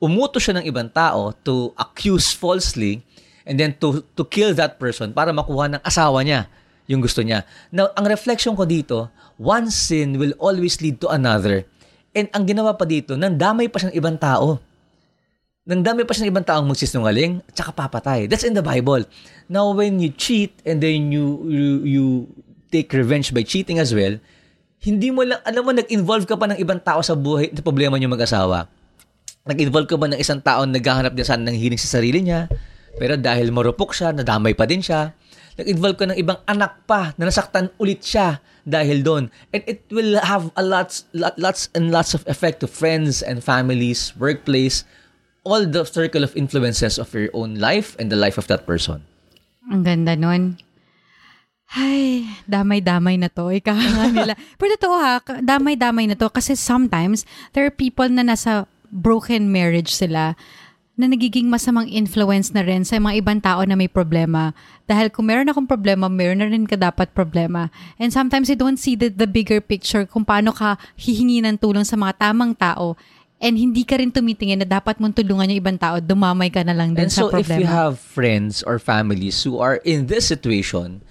Umuto 0.00 0.40
siya 0.40 0.56
ng 0.56 0.64
ibang 0.64 0.88
tao 0.88 1.36
to 1.44 1.76
accuse 1.76 2.32
falsely 2.32 3.04
and 3.44 3.60
then 3.60 3.76
to 3.76 4.00
to 4.16 4.24
kill 4.24 4.56
that 4.56 4.80
person 4.80 5.12
para 5.12 5.36
makuha 5.36 5.76
ng 5.76 5.82
asawa 5.84 6.24
niya 6.24 6.48
yung 6.88 7.04
gusto 7.04 7.20
niya. 7.24 7.44
Now, 7.72 7.92
ang 7.96 8.08
reflection 8.08 8.52
ko 8.56 8.68
dito, 8.68 9.08
one 9.40 9.72
sin 9.72 10.20
will 10.20 10.36
always 10.36 10.80
lead 10.84 11.00
to 11.00 11.08
another. 11.08 11.64
And 12.12 12.28
ang 12.30 12.44
ginawa 12.44 12.76
pa 12.76 12.84
dito, 12.84 13.16
nandamay 13.16 13.72
pa 13.72 13.80
siyang 13.80 13.96
ibang 13.96 14.16
tao. 14.20 14.60
Nandamay 15.64 16.04
pa 16.04 16.12
siyang 16.12 16.28
ibang 16.28 16.44
taong 16.44 16.68
magsisinungaling 16.68 17.40
at 17.40 17.54
saka 17.56 17.72
papatay. 17.72 18.28
That's 18.28 18.44
in 18.44 18.52
the 18.52 18.60
Bible. 18.64 19.08
Now, 19.48 19.72
when 19.72 19.96
you 19.96 20.12
cheat 20.12 20.52
and 20.68 20.84
then 20.84 21.08
you, 21.08 21.40
you, 21.48 21.68
you 21.84 22.04
take 22.74 22.90
revenge 22.90 23.30
by 23.30 23.46
cheating 23.46 23.78
as 23.78 23.94
well, 23.94 24.18
hindi 24.82 25.14
mo 25.14 25.22
lang, 25.22 25.38
alam 25.46 25.62
mo, 25.62 25.70
nag-involve 25.70 26.26
ka 26.26 26.34
pa 26.34 26.50
ng 26.50 26.58
ibang 26.58 26.82
tao 26.82 26.98
sa 27.06 27.14
buhay, 27.14 27.54
sa 27.54 27.62
problema 27.62 27.94
niyo 27.94 28.10
mag-asawa. 28.10 28.66
Nag-involve 29.46 29.86
ka 29.86 29.94
ba 29.94 30.10
ng 30.10 30.18
isang 30.18 30.42
taon 30.42 30.74
naghahanap 30.74 31.14
din 31.14 31.22
sana 31.22 31.46
ng 31.46 31.56
healing 31.56 31.78
sa 31.78 32.00
sarili 32.00 32.18
niya, 32.18 32.50
pero 32.98 33.14
dahil 33.14 33.54
marupok 33.54 33.94
siya, 33.94 34.10
nadamay 34.10 34.58
pa 34.58 34.66
din 34.66 34.82
siya. 34.82 35.14
Nag-involve 35.54 35.96
ka 35.96 36.04
ng 36.10 36.18
ibang 36.18 36.42
anak 36.50 36.82
pa 36.84 37.14
na 37.14 37.30
nasaktan 37.30 37.70
ulit 37.78 38.02
siya 38.02 38.42
dahil 38.66 39.06
doon. 39.06 39.30
And 39.54 39.62
it 39.70 39.86
will 39.88 40.18
have 40.18 40.50
a 40.58 40.64
lots, 40.66 41.06
lot, 41.14 41.38
lots 41.38 41.70
and 41.78 41.94
lots 41.94 42.10
of 42.12 42.26
effect 42.26 42.58
to 42.64 42.68
friends 42.68 43.22
and 43.22 43.38
families, 43.38 44.10
workplace, 44.18 44.82
all 45.46 45.62
the 45.62 45.86
circle 45.86 46.26
of 46.26 46.34
influences 46.34 46.98
of 46.98 47.12
your 47.14 47.30
own 47.36 47.60
life 47.60 47.94
and 48.02 48.10
the 48.10 48.18
life 48.18 48.36
of 48.36 48.50
that 48.50 48.66
person. 48.66 49.04
Ang 49.70 49.84
ganda 49.86 50.18
nun. 50.18 50.58
Ay, 51.72 52.28
damay-damay 52.44 53.16
na 53.16 53.32
to. 53.32 53.48
Ika 53.48 53.72
nga 53.72 54.06
nila. 54.14 54.34
Pero 54.60 54.76
totoo 54.76 54.96
ha, 55.00 55.18
damay-damay 55.40 56.06
na 56.06 56.16
to. 56.16 56.28
Kasi 56.28 56.54
sometimes, 56.54 57.24
there 57.56 57.64
are 57.64 57.72
people 57.74 58.06
na 58.06 58.22
nasa 58.22 58.68
broken 58.92 59.50
marriage 59.50 59.90
sila 59.90 60.36
na 60.94 61.10
nagiging 61.10 61.50
masamang 61.50 61.90
influence 61.90 62.54
na 62.54 62.62
rin 62.62 62.86
sa 62.86 63.02
mga 63.02 63.18
ibang 63.18 63.42
tao 63.42 63.66
na 63.66 63.74
may 63.74 63.90
problema. 63.90 64.54
Dahil 64.86 65.10
kung 65.10 65.26
meron 65.26 65.50
akong 65.50 65.66
problema, 65.66 66.06
meron 66.06 66.38
na 66.38 66.46
rin 66.46 66.70
ka 66.70 66.78
dapat 66.78 67.10
problema. 67.10 67.66
And 67.98 68.14
sometimes 68.14 68.46
you 68.46 68.54
don't 68.54 68.78
see 68.78 68.94
the, 68.94 69.10
the 69.10 69.26
bigger 69.26 69.58
picture 69.58 70.06
kung 70.06 70.22
paano 70.22 70.54
ka 70.54 70.78
hihingi 70.94 71.42
ng 71.42 71.58
tulong 71.58 71.82
sa 71.82 71.98
mga 71.98 72.30
tamang 72.30 72.54
tao 72.54 72.94
and 73.42 73.58
hindi 73.58 73.82
ka 73.82 73.98
rin 73.98 74.14
tumitingin 74.14 74.62
na 74.62 74.68
dapat 74.70 75.02
mong 75.02 75.18
tulungan 75.18 75.50
yung 75.50 75.58
ibang 75.58 75.76
tao, 75.82 75.98
dumamay 75.98 76.54
ka 76.54 76.62
na 76.62 76.70
lang 76.70 76.94
din 76.94 77.10
And 77.10 77.12
sa 77.12 77.26
so 77.26 77.34
if 77.34 77.42
problema. 77.50 77.58
you 77.58 77.66
have 77.66 77.98
friends 77.98 78.62
or 78.62 78.78
families 78.78 79.42
who 79.42 79.58
are 79.58 79.82
in 79.82 80.06
this 80.06 80.30
situation, 80.30 81.02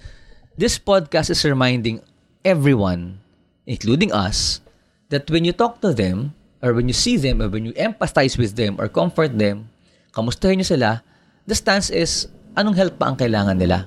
this 0.56 0.78
podcast 0.78 1.30
is 1.30 1.44
reminding 1.44 2.00
everyone, 2.44 3.20
including 3.66 4.12
us, 4.12 4.60
that 5.08 5.30
when 5.30 5.44
you 5.44 5.52
talk 5.52 5.80
to 5.80 5.92
them, 5.92 6.34
or 6.62 6.72
when 6.72 6.88
you 6.88 6.96
see 6.96 7.16
them, 7.16 7.42
or 7.42 7.48
when 7.48 7.64
you 7.66 7.72
empathize 7.74 8.38
with 8.38 8.56
them, 8.56 8.76
or 8.78 8.88
comfort 8.88 9.36
them, 9.38 9.68
kamustahin 10.12 10.62
nyo 10.62 10.66
sila, 10.66 10.90
the 11.46 11.54
stance 11.54 11.90
is, 11.90 12.28
anong 12.56 12.76
help 12.76 12.98
pa 12.98 13.12
ang 13.12 13.16
kailangan 13.16 13.58
nila? 13.58 13.86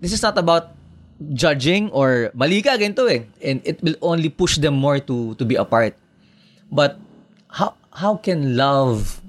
This 0.00 0.12
is 0.12 0.22
not 0.22 0.38
about 0.38 0.72
judging 1.34 1.90
or 1.90 2.32
mali 2.32 2.62
ka, 2.62 2.76
ganito 2.80 3.04
eh. 3.10 3.28
And 3.44 3.60
it 3.64 3.82
will 3.84 3.96
only 4.00 4.32
push 4.32 4.56
them 4.56 4.76
more 4.76 5.00
to 5.04 5.36
to 5.36 5.44
be 5.44 5.60
apart. 5.60 5.92
But 6.72 6.96
how 7.52 7.76
how 7.92 8.16
can 8.16 8.56
love 8.56 9.20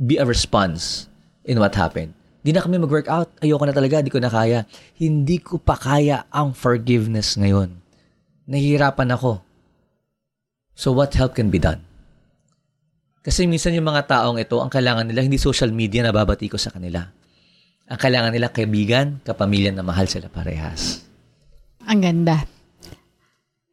be 0.00 0.16
a 0.16 0.26
response 0.26 1.08
in 1.44 1.58
what 1.58 1.74
happened. 1.74 2.12
Di 2.46 2.54
na 2.54 2.62
kami 2.62 2.78
mag-workout. 2.78 3.42
Ayoko 3.42 3.66
na 3.66 3.74
talaga. 3.74 3.98
Di 4.06 4.14
ko 4.14 4.22
na 4.22 4.30
kaya. 4.30 4.62
Hindi 4.94 5.42
ko 5.42 5.58
pa 5.58 5.74
kaya 5.74 6.30
ang 6.30 6.54
forgiveness 6.54 7.34
ngayon. 7.34 7.74
Nahihirapan 8.46 9.10
ako. 9.18 9.42
So 10.78 10.94
what 10.94 11.10
help 11.18 11.34
can 11.34 11.50
be 11.50 11.58
done? 11.58 11.82
Kasi 13.26 13.50
minsan 13.50 13.74
yung 13.74 13.90
mga 13.90 14.06
taong 14.06 14.38
ito, 14.38 14.62
ang 14.62 14.70
kailangan 14.70 15.10
nila, 15.10 15.26
hindi 15.26 15.42
social 15.42 15.74
media 15.74 16.06
na 16.06 16.14
babati 16.14 16.46
ko 16.46 16.54
sa 16.54 16.70
kanila. 16.70 17.02
Ang 17.90 17.98
kailangan 17.98 18.30
nila, 18.30 18.54
kaibigan, 18.54 19.18
kapamilya 19.26 19.74
na 19.74 19.82
mahal 19.82 20.06
sila 20.06 20.30
parehas. 20.30 21.02
Ang 21.82 22.06
ganda. 22.06 22.46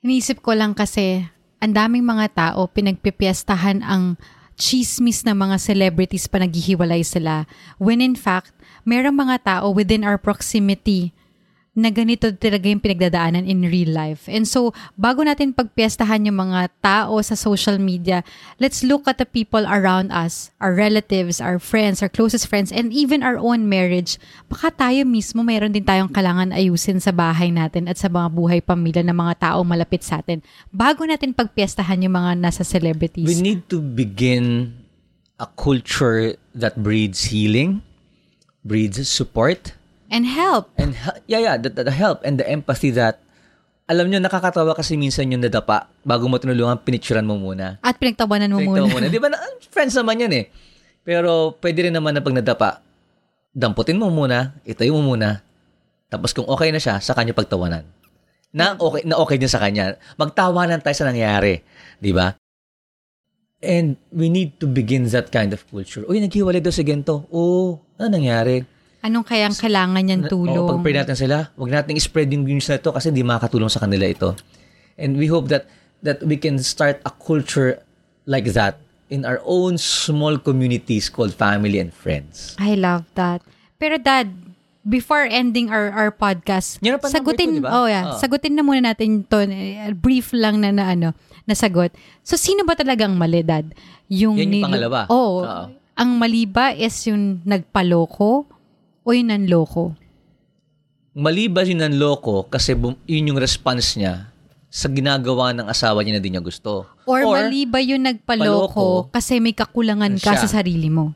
Iniisip 0.02 0.42
ko 0.42 0.58
lang 0.58 0.74
kasi, 0.74 1.22
ang 1.62 1.70
daming 1.78 2.02
mga 2.02 2.34
tao 2.34 2.66
pinagpipiestahan 2.66 3.86
ang 3.86 4.18
chismis 4.58 5.26
ng 5.26 5.38
mga 5.38 5.58
celebrities 5.62 6.30
pa 6.30 6.42
naghihiwalay 6.42 7.02
sila. 7.06 7.46
When 7.78 8.02
in 8.02 8.18
fact, 8.18 8.54
merong 8.84 9.16
mga 9.16 9.36
tao 9.44 9.72
within 9.72 10.04
our 10.04 10.20
proximity 10.20 11.12
na 11.74 11.90
ganito 11.90 12.30
talaga 12.38 12.70
yung 12.70 12.82
pinagdadaanan 12.82 13.50
in 13.50 13.66
real 13.66 13.90
life. 13.90 14.30
And 14.30 14.46
so, 14.46 14.78
bago 14.94 15.26
natin 15.26 15.58
pagpiestahan 15.58 16.30
yung 16.30 16.38
mga 16.38 16.70
tao 16.86 17.18
sa 17.26 17.34
social 17.34 17.82
media, 17.82 18.22
let's 18.62 18.86
look 18.86 19.10
at 19.10 19.18
the 19.18 19.26
people 19.26 19.66
around 19.66 20.14
us, 20.14 20.54
our 20.62 20.78
relatives, 20.78 21.42
our 21.42 21.58
friends, 21.58 22.06
our 22.06 22.14
closest 22.14 22.46
friends, 22.46 22.70
and 22.70 22.94
even 22.94 23.26
our 23.26 23.42
own 23.42 23.66
marriage. 23.66 24.22
Baka 24.46 24.70
tayo 24.70 25.02
mismo 25.02 25.42
mayroon 25.42 25.74
din 25.74 25.82
tayong 25.82 26.14
kailangan 26.14 26.54
ayusin 26.54 27.02
sa 27.02 27.10
bahay 27.10 27.50
natin 27.50 27.90
at 27.90 27.98
sa 27.98 28.06
mga 28.06 28.30
buhay 28.30 28.60
pamilya 28.62 29.02
ng 29.02 29.18
mga 29.18 29.50
tao 29.50 29.66
malapit 29.66 30.06
sa 30.06 30.22
atin. 30.22 30.46
Bago 30.70 31.10
natin 31.10 31.34
pagpiestahan 31.34 32.06
yung 32.06 32.14
mga 32.14 32.38
nasa 32.38 32.62
celebrities. 32.62 33.26
We 33.26 33.42
need 33.42 33.66
to 33.74 33.82
begin 33.82 34.78
a 35.42 35.50
culture 35.58 36.38
that 36.54 36.78
breeds 36.78 37.34
healing, 37.34 37.82
breeds 38.64 38.98
support, 39.06 39.76
and 40.10 40.26
help. 40.26 40.72
And 40.76 40.96
he- 40.96 41.22
yeah, 41.28 41.42
yeah, 41.44 41.56
the, 41.60 41.70
the 41.70 41.94
help 41.94 42.24
and 42.24 42.40
the 42.40 42.48
empathy 42.48 42.90
that 42.96 43.20
alam 43.84 44.08
nyo, 44.08 44.24
nakakatawa 44.24 44.72
kasi 44.74 44.96
minsan 44.96 45.28
yung 45.28 45.44
nadapa 45.44 45.92
bago 46.02 46.32
mo 46.32 46.40
tinulungan, 46.40 46.80
pinicturan 46.80 47.28
mo 47.28 47.36
muna. 47.36 47.76
At 47.84 48.00
pinagtawanan 48.00 48.48
mo 48.56 48.64
Pinagtawa 48.64 48.88
muna. 48.88 48.96
muna. 48.96 49.12
Di 49.12 49.20
ba? 49.20 49.28
Na, 49.28 49.38
friends 49.68 49.92
naman 50.00 50.24
yan 50.24 50.32
eh. 50.32 50.46
Pero 51.04 51.52
pwede 51.60 51.84
rin 51.84 51.94
naman 51.94 52.16
na 52.16 52.24
pag 52.24 52.32
nadapa, 52.32 52.80
damputin 53.52 54.00
mo 54.00 54.08
muna, 54.08 54.56
itayo 54.64 54.96
mo 54.96 55.14
muna, 55.14 55.44
tapos 56.08 56.32
kung 56.32 56.48
okay 56.48 56.72
na 56.72 56.80
siya, 56.80 57.04
sa 57.04 57.12
kanya 57.12 57.36
pagtawanan. 57.36 57.84
Na 58.56 58.78
okay, 58.80 59.04
na 59.04 59.20
okay 59.20 59.36
niya 59.36 59.52
sa 59.52 59.60
kanya. 59.60 60.00
Magtawanan 60.16 60.80
tayo 60.80 60.96
sa 60.96 61.10
nangyari. 61.10 61.60
Di 62.00 62.16
ba? 62.16 62.38
And 63.64 63.96
we 64.12 64.28
need 64.28 64.60
to 64.60 64.68
begin 64.68 65.08
that 65.16 65.32
kind 65.32 65.56
of 65.56 65.64
culture. 65.72 66.04
Uy, 66.04 66.20
naghiwalay 66.20 66.60
daw 66.60 66.76
si 66.76 66.84
Gento. 66.84 67.24
Oo, 67.32 67.80
ano 67.96 68.08
nangyari? 68.12 68.60
Anong 69.04 69.24
kayang 69.24 69.56
kailangan 69.56 70.04
niyang 70.04 70.28
tulong? 70.28 70.68
O, 70.68 70.68
pag 70.76 70.84
pray 70.84 70.96
natin 70.96 71.16
sila, 71.16 71.48
wag 71.56 71.72
nating 71.72 72.00
spread 72.00 72.28
yung 72.32 72.44
news 72.44 72.68
na 72.68 72.80
ito 72.80 72.92
kasi 72.92 73.12
hindi 73.12 73.24
makakatulong 73.24 73.72
sa 73.72 73.84
kanila 73.84 74.04
ito. 74.04 74.36
And 75.00 75.16
we 75.16 75.32
hope 75.32 75.48
that 75.48 75.68
that 76.04 76.20
we 76.24 76.36
can 76.36 76.60
start 76.60 77.00
a 77.08 77.12
culture 77.12 77.80
like 78.28 78.52
that 78.52 78.84
in 79.08 79.24
our 79.24 79.40
own 79.44 79.80
small 79.80 80.40
communities 80.40 81.08
called 81.08 81.36
family 81.36 81.80
and 81.80 81.92
friends. 81.92 82.56
I 82.60 82.76
love 82.76 83.08
that. 83.16 83.44
Pero 83.80 84.00
dad, 84.00 84.32
before 84.84 85.24
ending 85.28 85.72
our 85.72 85.92
our 85.92 86.12
podcast, 86.12 86.80
ang 86.84 87.00
sagutin 87.08 87.60
two, 87.60 87.60
di 87.60 87.64
ba? 87.64 87.72
oh 87.72 87.88
yeah, 87.88 88.16
Oo. 88.16 88.20
sagutin 88.20 88.56
na 88.56 88.64
muna 88.64 88.92
natin 88.94 89.24
to 89.28 89.44
eh, 89.48 89.92
brief 89.96 90.36
lang 90.36 90.60
na, 90.60 90.72
na 90.72 90.92
ano, 90.92 91.10
na 91.44 91.54
sagot. 91.56 91.92
So 92.24 92.40
sino 92.40 92.64
ba 92.64 92.76
talagang 92.76 93.16
mali 93.16 93.44
dad? 93.44 93.72
Yung 94.08 94.40
Yan 94.40 94.52
yung 94.52 94.66
pangalawa. 94.68 95.08
Oo. 95.12 95.44
Oo. 95.44 95.66
Ang 95.94 96.10
mali 96.18 96.50
ba 96.50 96.74
is 96.74 96.96
yung 97.06 97.46
nagpaloko 97.46 98.50
o 99.04 99.08
yung 99.14 99.30
nanloko? 99.30 99.94
Mali 101.14 101.46
ba 101.46 101.62
yung 101.62 101.86
nanloko 101.86 102.50
kasi 102.50 102.74
bum- 102.74 102.98
yun 103.06 103.30
yung 103.30 103.38
response 103.38 103.94
niya 104.02 104.34
sa 104.74 104.90
ginagawa 104.90 105.54
ng 105.54 105.70
asawa 105.70 106.02
niya 106.02 106.18
na 106.18 106.24
di 106.24 106.34
niya 106.34 106.42
gusto? 106.42 106.90
Or, 107.06 107.22
mali 107.30 107.70
ba 107.70 107.78
yung 107.78 108.02
nagpaloko 108.02 108.74
paloko 108.74 109.14
kasi 109.14 109.38
may 109.38 109.54
kakulangan 109.54 110.18
ka 110.18 110.34
siya. 110.34 110.50
sa 110.50 110.58
sarili 110.58 110.90
mo? 110.90 111.14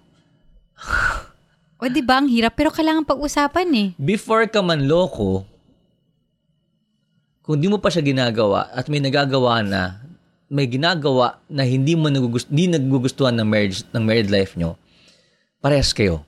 o 1.81 1.89
di 1.89 2.05
ba 2.05 2.21
ang 2.21 2.29
hirap 2.29 2.53
pero 2.53 2.69
kailangan 2.69 3.05
pag-usapan 3.05 3.67
eh. 3.73 3.87
before 3.97 4.45
ka 4.45 4.61
manloko, 4.61 5.41
kung 7.41 7.57
di 7.57 7.65
mo 7.65 7.81
pa 7.81 7.89
siya 7.89 8.05
ginagawa 8.05 8.69
at 8.69 8.85
may 8.93 9.01
nagagawa 9.01 9.65
na, 9.65 10.05
may 10.47 10.67
ginagawa 10.67 11.39
na 11.51 11.67
hindi 11.67 11.95
mo 11.95 12.07
nagugusto, 12.07 12.47
hindi 12.51 12.71
nagugustuhan 12.71 13.35
ng 13.39 13.47
marriage, 13.47 13.83
ng 13.91 14.03
married 14.03 14.31
life 14.31 14.55
nyo, 14.55 14.79
parehas 15.59 15.91
kayo. 15.91 16.23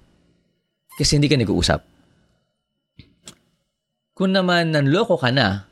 Kasi 1.00 1.16
hindi 1.16 1.32
ka 1.32 1.40
nag-uusap. 1.40 1.80
Kung 4.14 4.36
naman 4.36 4.76
nanloko 4.76 5.16
ka 5.16 5.32
na, 5.32 5.64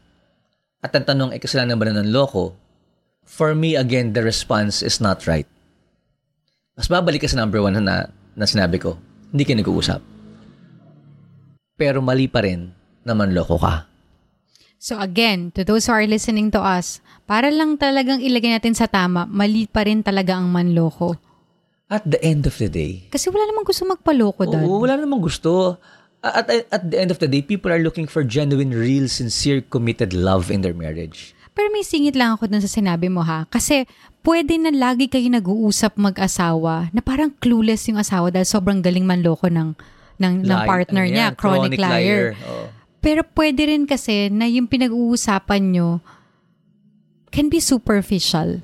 at 0.80 0.96
ang 0.96 1.04
tanong 1.04 1.36
ay 1.36 1.44
kasalanan 1.44 1.76
ba 1.76 1.92
na 1.92 2.00
nanloko, 2.00 2.56
for 3.28 3.52
me, 3.52 3.76
again, 3.76 4.16
the 4.16 4.24
response 4.24 4.80
is 4.80 5.04
not 5.04 5.28
right. 5.28 5.48
Mas 6.80 6.88
babalik 6.88 7.26
ka 7.26 7.28
sa 7.28 7.44
number 7.44 7.60
one 7.60 7.76
na, 7.76 8.08
na 8.40 8.46
sinabi 8.48 8.80
ko, 8.80 8.96
hindi 9.36 9.44
ka 9.44 9.52
nag-uusap 9.52 10.00
pero 11.78 12.02
mali 12.02 12.26
pa 12.26 12.42
rin 12.42 12.74
na 13.06 13.14
manloko 13.14 13.56
ka. 13.62 13.86
So 14.82 14.98
again, 14.98 15.54
to 15.54 15.64
those 15.64 15.88
who 15.88 15.94
are 15.94 16.10
listening 16.10 16.50
to 16.52 16.60
us, 16.60 17.00
para 17.28 17.52
lang 17.52 17.76
talagang 17.76 18.24
ilagay 18.24 18.56
natin 18.56 18.72
sa 18.72 18.88
tama, 18.88 19.28
mali 19.28 19.68
pa 19.68 19.84
rin 19.84 20.00
talaga 20.00 20.40
ang 20.40 20.48
manloko. 20.48 21.20
At 21.88 22.04
the 22.04 22.20
end 22.20 22.48
of 22.48 22.56
the 22.56 22.68
day, 22.68 23.08
Kasi 23.08 23.28
wala 23.28 23.48
namang 23.48 23.68
gusto 23.68 23.84
magpaloko, 23.84 24.48
dad. 24.48 24.64
oo, 24.64 24.80
wala 24.80 24.96
namang 24.96 25.20
gusto. 25.20 25.76
At, 26.20 26.48
at, 26.50 26.68
at 26.68 26.84
the 26.88 26.98
end 26.98 27.12
of 27.12 27.20
the 27.20 27.28
day, 27.28 27.40
people 27.40 27.72
are 27.72 27.80
looking 27.80 28.08
for 28.08 28.24
genuine, 28.24 28.72
real, 28.72 29.08
sincere, 29.08 29.64
committed 29.64 30.12
love 30.12 30.50
in 30.50 30.60
their 30.60 30.76
marriage. 30.76 31.32
Pero 31.52 31.72
may 31.72 31.88
singit 31.88 32.16
lang 32.16 32.36
ako 32.36 32.52
dun 32.52 32.60
sa 32.60 32.68
sinabi 32.68 33.08
mo 33.08 33.24
ha. 33.24 33.48
Kasi 33.48 33.88
pwede 34.22 34.60
na 34.60 34.70
lagi 34.70 35.08
kayo 35.08 35.32
nag-uusap 35.32 35.96
mag-asawa 35.96 36.92
na 36.92 37.00
parang 37.00 37.32
clueless 37.32 37.88
yung 37.88 38.00
asawa 38.00 38.30
dahil 38.30 38.44
sobrang 38.46 38.84
galing 38.84 39.08
manloko 39.08 39.48
ng, 39.48 39.72
ng, 40.20 40.34
ng 40.44 40.60
Lie- 40.60 40.68
partner 40.68 41.04
ano 41.08 41.12
niya, 41.12 41.28
yan, 41.32 41.34
chronic, 41.40 41.80
liar. 41.80 42.36
Oo. 42.36 42.68
Pero 43.00 43.24
pwede 43.32 43.64
rin 43.72 43.88
kasi 43.88 44.28
na 44.28 44.44
yung 44.46 44.68
pinag-uusapan 44.68 45.64
nyo 45.72 46.04
can 47.32 47.50
be 47.50 47.60
superficial. 47.60 48.62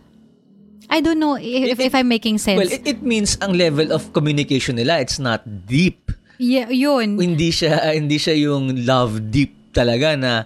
I 0.90 1.02
don't 1.02 1.18
know 1.20 1.36
if, 1.36 1.80
It- 1.80 1.90
if 1.90 1.96
I'm 1.96 2.08
making 2.08 2.38
sense. 2.38 2.60
Well, 2.60 2.70
it, 2.72 2.86
it 2.86 3.02
means 3.02 3.38
ang 3.42 3.54
level 3.58 3.92
of 3.92 4.14
communication 4.14 4.76
nila, 4.78 5.00
it's 5.00 5.18
not 5.18 5.42
deep. 5.66 6.12
yeah, 6.38 6.70
yun. 6.70 7.18
Hindi 7.18 7.50
siya, 7.50 7.94
hindi 7.96 8.20
siya 8.20 8.36
yung 8.38 8.86
love 8.86 9.32
deep 9.32 9.74
talaga 9.74 10.14
na, 10.20 10.44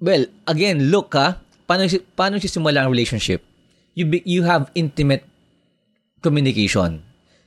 well, 0.00 0.26
again, 0.46 0.90
look 0.92 1.14
ha, 1.16 1.40
paano, 1.66 1.88
paano 2.14 2.38
sisimula 2.38 2.84
ang 2.84 2.90
relationship? 2.90 3.42
You, 3.94 4.06
be, 4.06 4.22
you 4.24 4.42
have 4.44 4.70
intimate 4.74 5.24
communication, 6.22 7.02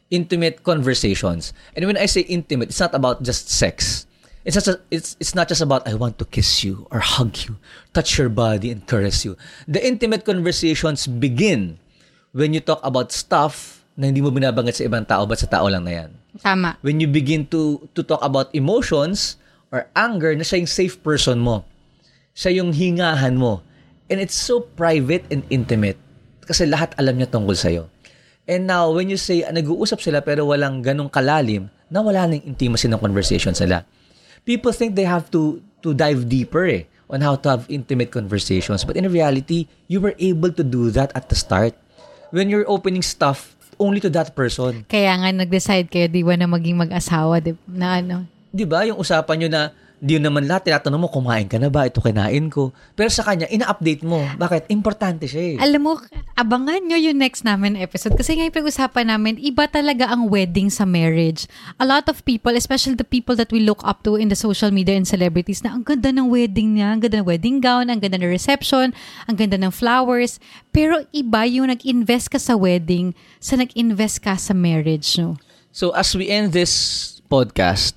intimate 0.09 0.63
conversations. 0.63 1.53
And 1.75 1.85
when 1.85 1.97
I 1.97 2.05
say 2.07 2.21
intimate, 2.21 2.69
it's 2.69 2.79
not 2.81 2.93
about 2.93 3.23
just 3.23 3.47
sex. 3.49 4.05
It's 4.43 4.59
just 4.59 4.67
it's 4.91 5.15
it's 5.23 5.31
not 5.31 5.47
just 5.47 5.63
about 5.63 5.87
I 5.87 5.95
want 5.95 6.19
to 6.19 6.27
kiss 6.27 6.67
you 6.67 6.83
or 6.91 6.99
hug 6.99 7.39
you, 7.47 7.55
touch 7.95 8.19
your 8.19 8.27
body 8.27 8.75
and 8.75 8.83
caress 8.83 9.23
you. 9.23 9.39
The 9.71 9.79
intimate 9.79 10.27
conversations 10.27 11.07
begin 11.07 11.79
when 12.35 12.51
you 12.51 12.59
talk 12.59 12.83
about 12.83 13.15
stuff 13.15 13.83
na 13.95 14.11
hindi 14.11 14.19
mo 14.19 14.35
binabanggit 14.35 14.83
sa 14.83 14.83
ibang 14.83 15.07
tao 15.07 15.23
but 15.23 15.39
sa 15.39 15.47
tao 15.47 15.63
lang 15.71 15.87
na 15.87 15.93
yan. 16.03 16.11
Tama. 16.43 16.75
When 16.83 16.99
you 16.99 17.07
begin 17.07 17.47
to 17.55 17.87
to 17.95 18.03
talk 18.03 18.19
about 18.19 18.51
emotions 18.51 19.39
or 19.71 19.87
anger 19.95 20.35
na 20.35 20.43
siya 20.43 20.59
yung 20.59 20.71
safe 20.71 20.99
person 20.99 21.39
mo. 21.39 21.63
Siya 22.35 22.59
yung 22.59 22.75
hingahan 22.75 23.39
mo. 23.39 23.63
And 24.11 24.19
it's 24.19 24.35
so 24.35 24.59
private 24.59 25.23
and 25.31 25.47
intimate 25.47 25.97
kasi 26.43 26.67
lahat 26.67 26.91
alam 26.99 27.15
niya 27.15 27.31
tungkol 27.31 27.55
sa'yo. 27.55 27.87
And 28.43 28.67
now, 28.67 28.91
when 28.91 29.07
you 29.07 29.15
say, 29.15 29.47
ah, 29.47 29.55
nag-uusap 29.55 30.03
sila 30.03 30.19
pero 30.19 30.43
walang 30.43 30.83
ganong 30.83 31.07
kalalim, 31.07 31.71
na 31.87 32.03
wala 32.03 32.27
nang 32.27 32.43
intimacy 32.43 32.91
ng 32.91 32.99
conversation 32.99 33.55
sila. 33.55 33.87
People 34.43 34.75
think 34.75 34.95
they 34.95 35.07
have 35.07 35.31
to 35.31 35.63
to 35.83 35.95
dive 35.95 36.27
deeper 36.27 36.67
eh, 36.67 36.83
on 37.07 37.23
how 37.23 37.35
to 37.39 37.47
have 37.57 37.63
intimate 37.67 38.11
conversations. 38.11 38.83
But 38.83 38.95
in 38.99 39.07
reality, 39.07 39.67
you 39.87 39.99
were 39.99 40.15
able 40.19 40.51
to 40.55 40.63
do 40.63 40.91
that 40.91 41.11
at 41.15 41.31
the 41.31 41.35
start. 41.35 41.75
When 42.33 42.49
you're 42.49 42.67
opening 42.67 43.05
stuff 43.05 43.53
only 43.79 43.99
to 44.01 44.09
that 44.13 44.33
person. 44.35 44.85
Kaya 44.89 45.13
nga 45.17 45.29
nag-decide 45.33 45.89
kayo, 45.89 46.07
di 46.09 46.21
ba, 46.21 46.37
na 46.37 46.49
maging 46.49 46.77
mag-asawa, 46.77 47.41
di, 47.41 47.57
na 47.69 47.99
ano. 48.01 48.25
Di 48.53 48.65
ba, 48.65 48.85
yung 48.85 49.01
usapan 49.01 49.35
nyo 49.43 49.49
na 49.49 49.61
di 50.03 50.19
naman 50.19 50.43
lahat 50.43 50.67
tinatanong 50.67 50.99
mo, 50.99 51.07
kumain 51.07 51.47
ka 51.47 51.55
na 51.55 51.71
ba? 51.71 51.87
Ito 51.87 52.03
kinain 52.03 52.51
ko. 52.51 52.75
Pero 52.91 53.07
sa 53.07 53.23
kanya, 53.23 53.47
ina-update 53.47 54.03
mo. 54.03 54.19
Bakit? 54.35 54.67
Importante 54.67 55.31
siya 55.31 55.55
eh. 55.55 55.63
Alam 55.63 55.81
mo, 55.87 55.91
abangan 56.35 56.83
nyo 56.83 56.99
yung 56.99 57.15
next 57.15 57.47
namin 57.47 57.79
episode 57.79 58.19
kasi 58.19 58.35
nga 58.35 58.43
yung 58.43 58.51
pag-usapan 58.51 59.15
namin, 59.15 59.39
iba 59.39 59.63
talaga 59.71 60.11
ang 60.11 60.27
wedding 60.27 60.67
sa 60.67 60.83
marriage. 60.83 61.47
A 61.79 61.87
lot 61.87 62.11
of 62.11 62.19
people, 62.27 62.51
especially 62.51 62.99
the 62.99 63.07
people 63.07 63.39
that 63.39 63.47
we 63.55 63.63
look 63.63 63.79
up 63.87 64.03
to 64.03 64.19
in 64.19 64.27
the 64.27 64.35
social 64.35 64.75
media 64.75 64.99
and 64.99 65.07
celebrities, 65.07 65.63
na 65.63 65.71
ang 65.71 65.87
ganda 65.87 66.11
ng 66.11 66.27
wedding 66.27 66.75
niya, 66.75 66.91
ang 66.91 66.99
ganda 66.99 67.23
ng 67.23 67.27
wedding 67.31 67.63
gown, 67.63 67.87
ang 67.87 68.03
ganda 68.03 68.19
ng 68.19 68.27
reception, 68.27 68.91
ang 69.31 69.35
ganda 69.39 69.55
ng 69.55 69.71
flowers. 69.71 70.35
Pero 70.75 70.99
iba 71.15 71.47
yung 71.47 71.71
nag-invest 71.71 72.27
ka 72.27 72.43
sa 72.43 72.59
wedding 72.59 73.15
sa 73.39 73.55
nag-invest 73.55 74.19
ka 74.19 74.35
sa 74.35 74.51
marriage 74.51 75.15
no? 75.15 75.39
So 75.71 75.95
as 75.95 76.11
we 76.11 76.27
end 76.27 76.51
this 76.51 76.73
podcast, 77.31 77.95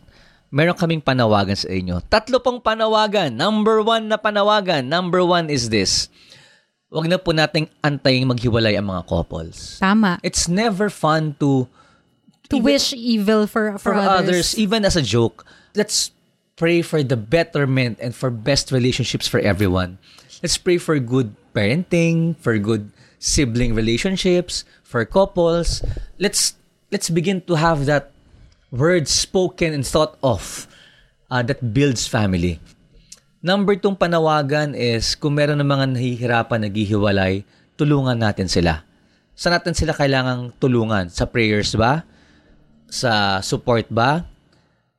meron 0.51 0.77
kaming 0.77 1.03
panawagan 1.03 1.57
sa 1.57 1.69
inyo. 1.69 2.01
Tatlo 2.07 2.39
pong 2.41 2.63
panawagan. 2.63 3.35
Number 3.35 3.83
one 3.83 4.09
na 4.09 4.17
panawagan. 4.17 4.87
Number 4.87 5.23
one 5.23 5.51
is 5.51 5.69
this. 5.69 6.09
Huwag 6.87 7.11
na 7.11 7.19
po 7.19 7.35
nating 7.35 7.67
antayin 7.83 8.31
maghiwalay 8.31 8.79
ang 8.79 8.87
mga 8.89 9.05
couples. 9.11 9.83
Tama. 9.83 10.23
It's 10.23 10.47
never 10.47 10.87
fun 10.89 11.35
to 11.43 11.67
To 12.49 12.63
even- 12.63 12.65
wish 12.65 12.95
evil 12.95 13.51
for, 13.51 13.75
for, 13.77 13.91
for 13.91 13.95
others, 13.99 14.55
even 14.55 14.87
as 14.87 14.95
a 14.95 15.03
joke. 15.03 15.43
Let's 15.75 16.15
pray 16.55 16.81
for 16.81 17.03
the 17.03 17.19
betterment 17.19 17.99
and 18.01 18.15
for 18.15 18.31
best 18.31 18.71
relationships 18.71 19.27
for 19.27 19.43
everyone. 19.43 19.99
Let's 20.41 20.57
pray 20.57 20.79
for 20.79 20.97
good 21.03 21.35
parenting, 21.53 22.39
for 22.39 22.57
good 22.57 22.95
sibling 23.19 23.75
relationships, 23.75 24.65
for 24.87 25.03
couples. 25.05 25.83
Let's 26.23 26.55
let's 26.95 27.11
begin 27.11 27.43
to 27.51 27.59
have 27.59 27.85
that 27.91 28.15
word 28.71 29.07
spoken 29.07 29.75
and 29.75 29.87
thought 29.87 30.19
of 30.23 30.67
uh, 31.31 31.43
that 31.43 31.63
builds 31.75 32.07
family. 32.07 32.59
Number 33.43 33.79
tong 33.79 33.95
panawagan 33.95 34.75
is 34.75 35.15
kung 35.15 35.39
meron 35.39 35.63
ng 35.63 35.71
mga 35.71 35.87
nahihirapan, 35.95 36.67
naghihiwalay, 36.67 37.47
tulungan 37.79 38.19
natin 38.19 38.51
sila. 38.51 38.83
Saan 39.37 39.55
natin 39.55 39.77
sila 39.77 39.93
kailangang 39.93 40.51
tulungan? 40.57 41.13
Sa 41.13 41.29
prayers 41.29 41.77
ba? 41.77 42.03
Sa 42.89 43.39
support 43.45 43.87
ba? 43.93 44.25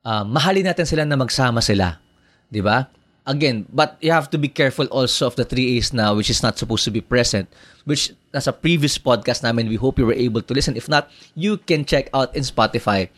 Ah, 0.06 0.24
mahalin 0.24 0.64
natin 0.64 0.88
sila 0.88 1.04
na 1.04 1.20
magsama 1.20 1.60
sila. 1.60 2.00
'Di 2.48 2.64
ba? 2.64 2.88
Again, 3.28 3.68
but 3.68 4.00
you 4.00 4.16
have 4.16 4.32
to 4.32 4.40
be 4.40 4.48
careful 4.48 4.88
also 4.88 5.28
of 5.28 5.36
the 5.36 5.44
three 5.44 5.76
A's 5.76 5.92
now 5.92 6.16
which 6.16 6.32
is 6.32 6.40
not 6.40 6.56
supposed 6.56 6.88
to 6.88 6.94
be 6.96 7.04
present. 7.04 7.52
Which 7.84 8.16
nasa 8.32 8.56
previous 8.56 8.96
podcast 8.96 9.44
namin, 9.44 9.68
we 9.68 9.76
hope 9.76 10.00
you 10.00 10.08
were 10.08 10.16
able 10.16 10.40
to 10.40 10.56
listen. 10.56 10.80
If 10.80 10.88
not, 10.88 11.12
you 11.36 11.60
can 11.60 11.84
check 11.84 12.08
out 12.16 12.32
in 12.32 12.48
Spotify. 12.48 13.12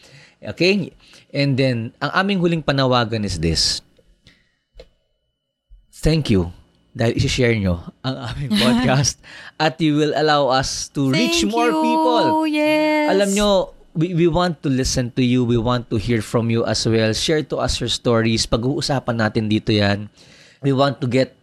Okay? 0.44 0.96
And 1.34 1.60
then, 1.60 1.92
ang 2.02 2.12
aming 2.26 2.40
huling 2.40 2.64
panawagan 2.64 3.26
is 3.28 3.40
this. 3.40 3.84
Thank 5.92 6.32
you 6.32 6.56
dahil 7.00 7.16
isi-share 7.16 7.56
nyo 7.56 7.80
ang 8.02 8.16
aming 8.34 8.52
podcast 8.64 9.22
at 9.62 9.78
you 9.80 9.96
will 9.96 10.14
allow 10.18 10.50
us 10.50 10.90
to 10.92 11.08
reach 11.14 11.46
Thank 11.46 11.54
more 11.54 11.72
you. 11.72 11.80
people. 11.80 12.26
Yes. 12.50 13.06
Alam 13.14 13.30
nyo, 13.32 13.50
we, 13.94 14.14
we 14.14 14.28
want 14.28 14.60
to 14.66 14.70
listen 14.70 15.14
to 15.16 15.24
you. 15.24 15.46
We 15.48 15.58
want 15.58 15.90
to 15.90 15.98
hear 15.98 16.22
from 16.22 16.50
you 16.50 16.66
as 16.66 16.84
well. 16.84 17.14
Share 17.14 17.44
to 17.48 17.64
us 17.64 17.80
your 17.80 17.90
stories. 17.90 18.44
Pag-uusapan 18.46 19.16
natin 19.16 19.48
dito 19.48 19.72
yan. 19.72 20.12
We 20.60 20.76
want 20.76 21.00
to 21.00 21.08
get 21.08 21.40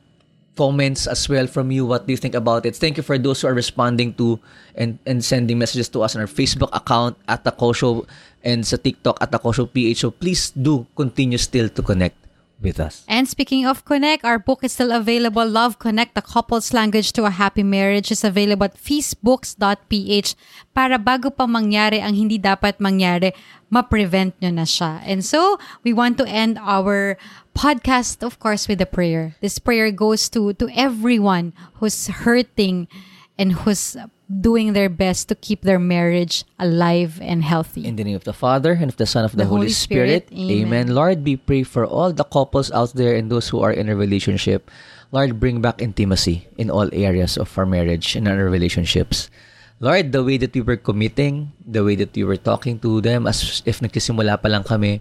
comments 0.56 1.04
as 1.06 1.28
well 1.28 1.46
from 1.46 1.70
you. 1.70 1.85
What 1.85 2.09
do 2.09 2.12
you 2.12 2.20
think 2.20 2.35
about 2.35 2.64
it? 2.64 2.76
Thank 2.76 2.96
you 2.96 3.04
for 3.04 3.20
those 3.20 3.40
who 3.40 3.48
are 3.48 3.56
responding 3.56 4.16
to 4.16 4.40
and, 4.74 4.98
and 5.04 5.24
sending 5.24 5.61
messages 5.61 5.88
to 5.92 6.02
us 6.02 6.16
on 6.16 6.24
our 6.24 6.30
Facebook 6.30 6.72
account 6.72 7.16
at 7.28 7.44
the 7.44 7.52
Show 7.72 8.09
and 8.46 8.62
sa 8.62 8.78
TikTok 8.78 9.18
at 9.18 9.35
the 9.35 9.42
Show 9.42 9.66
PH. 9.66 10.06
So 10.06 10.14
please 10.14 10.54
do 10.54 10.87
continue 10.94 11.42
still 11.42 11.66
to 11.74 11.82
connect 11.82 12.14
with 12.62 12.80
us. 12.80 13.04
And 13.09 13.28
speaking 13.28 13.66
of 13.66 13.85
Connect, 13.85 14.24
our 14.24 14.38
book 14.38 14.64
is 14.64 14.72
still 14.72 14.92
available. 14.92 15.44
Love 15.44 15.78
Connect, 15.78 16.14
the 16.14 16.22
couple's 16.22 16.72
language 16.72 17.12
to 17.12 17.24
a 17.24 17.30
happy 17.30 17.62
marriage 17.62 18.11
is 18.11 18.24
available 18.24 18.64
at 18.64 18.78
feastbooks.ph 18.78 20.35
para 20.72 20.96
bago 20.96 21.28
pa 21.28 21.44
mangyari 21.44 22.00
ang 22.00 22.14
hindi 22.14 22.38
dapat 22.38 22.78
mangyari, 22.80 23.32
ma-prevent 23.68 24.32
nyo 24.40 24.50
na 24.62 24.64
siya. 24.64 25.02
And 25.04 25.24
so, 25.24 25.59
we 25.85 25.92
want 25.92 26.16
to 26.18 26.24
end 26.24 26.56
our 26.62 27.18
podcast, 27.52 28.24
of 28.24 28.38
course, 28.38 28.68
with 28.68 28.80
a 28.80 28.88
prayer. 28.88 29.37
This 29.40 29.59
prayer 29.59 29.90
goes 29.90 30.28
to, 30.32 30.52
to 30.56 30.68
everyone 30.72 31.52
who's 31.80 32.09
hurting 32.24 32.88
and 33.37 33.52
who's 33.64 33.96
doing 34.26 34.72
their 34.72 34.88
best 34.88 35.28
to 35.28 35.34
keep 35.34 35.62
their 35.62 35.78
marriage 35.78 36.44
alive 36.58 37.18
and 37.22 37.44
healthy. 37.44 37.86
In 37.86 37.96
the 37.96 38.04
name 38.04 38.16
of 38.16 38.24
the 38.24 38.34
Father, 38.34 38.72
and 38.72 38.90
of 38.90 38.96
the 38.96 39.06
Son, 39.06 39.24
of 39.24 39.32
the, 39.32 39.38
The 39.38 39.46
Holy, 39.46 39.70
Holy 39.70 39.74
Spirit. 39.74 40.26
Spirit. 40.26 40.50
Amen. 40.50 40.66
Amen. 40.66 40.86
Lord, 40.94 41.24
we 41.24 41.36
pray 41.36 41.62
for 41.62 41.86
all 41.86 42.12
the 42.12 42.24
couples 42.24 42.70
out 42.72 42.94
there 42.94 43.14
and 43.14 43.30
those 43.30 43.48
who 43.48 43.60
are 43.60 43.72
in 43.72 43.88
a 43.88 43.96
relationship. 43.96 44.70
Lord, 45.12 45.38
bring 45.38 45.60
back 45.62 45.80
intimacy 45.80 46.48
in 46.58 46.70
all 46.70 46.90
areas 46.92 47.38
of 47.38 47.46
our 47.56 47.66
marriage 47.66 48.16
and 48.16 48.26
our 48.26 48.50
relationships. 48.50 49.30
Lord, 49.78 50.10
the 50.10 50.24
way 50.24 50.38
that 50.38 50.54
we 50.54 50.62
were 50.62 50.76
committing, 50.76 51.52
the 51.62 51.84
way 51.84 51.94
that 51.96 52.14
we 52.16 52.24
were 52.24 52.40
talking 52.40 52.80
to 52.80 53.00
them 53.00 53.26
as 53.26 53.62
if 53.64 53.78
nagsisimula 53.78 54.42
pa 54.42 54.48
lang 54.48 54.64
kami, 54.64 55.00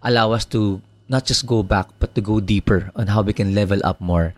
allow 0.00 0.32
us 0.32 0.46
to 0.54 0.80
not 1.10 1.26
just 1.26 1.44
go 1.44 1.62
back, 1.62 1.90
but 1.98 2.14
to 2.14 2.22
go 2.22 2.40
deeper 2.40 2.90
on 2.96 3.08
how 3.08 3.20
we 3.20 3.34
can 3.34 3.54
level 3.54 3.82
up 3.84 4.00
more. 4.00 4.32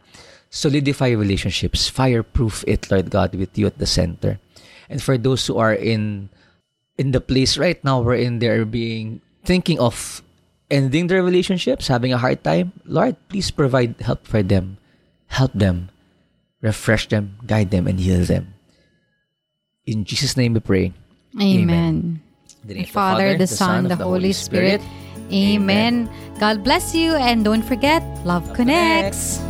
Solidify 0.55 1.19
relationships, 1.19 1.91
fireproof 1.91 2.63
it, 2.71 2.87
Lord 2.87 3.11
God, 3.11 3.35
with 3.35 3.59
you 3.59 3.67
at 3.67 3.83
the 3.83 3.91
center. 3.91 4.39
And 4.87 5.03
for 5.03 5.19
those 5.19 5.43
who 5.51 5.59
are 5.59 5.75
in 5.75 6.31
in 6.95 7.11
the 7.11 7.19
place 7.19 7.59
right 7.59 7.83
now 7.83 7.99
wherein 7.99 8.39
they're 8.39 8.63
being 8.63 9.19
thinking 9.43 9.83
of 9.83 10.23
ending 10.71 11.11
their 11.11 11.27
relationships, 11.27 11.91
having 11.91 12.15
a 12.15 12.23
hard 12.23 12.47
time, 12.47 12.71
Lord, 12.87 13.19
please 13.29 13.51
provide 13.51 13.99
help 13.99 14.27
for 14.27 14.47
them. 14.47 14.79
Help 15.27 15.51
them, 15.59 15.91
refresh 16.63 17.09
them, 17.11 17.35
guide 17.47 17.75
them, 17.75 17.91
and 17.91 17.99
heal 17.99 18.23
them. 18.23 18.55
In 19.87 20.05
Jesus' 20.07 20.37
name 20.37 20.55
we 20.55 20.61
pray. 20.61 20.95
Amen. 21.43 22.23
In 22.63 22.69
the 22.69 22.75
The 22.75 22.85
Father, 22.87 23.37
the 23.37 23.51
Son, 23.51 23.91
the 23.91 23.99
Holy 23.99 24.33
Spirit. 24.33 24.81
Amen. 25.33 26.07
God 26.39 26.63
bless 26.63 26.95
you 26.95 27.19
and 27.19 27.45
don't 27.45 27.67
forget, 27.67 28.07
love 28.25 28.47
connects. 28.55 29.43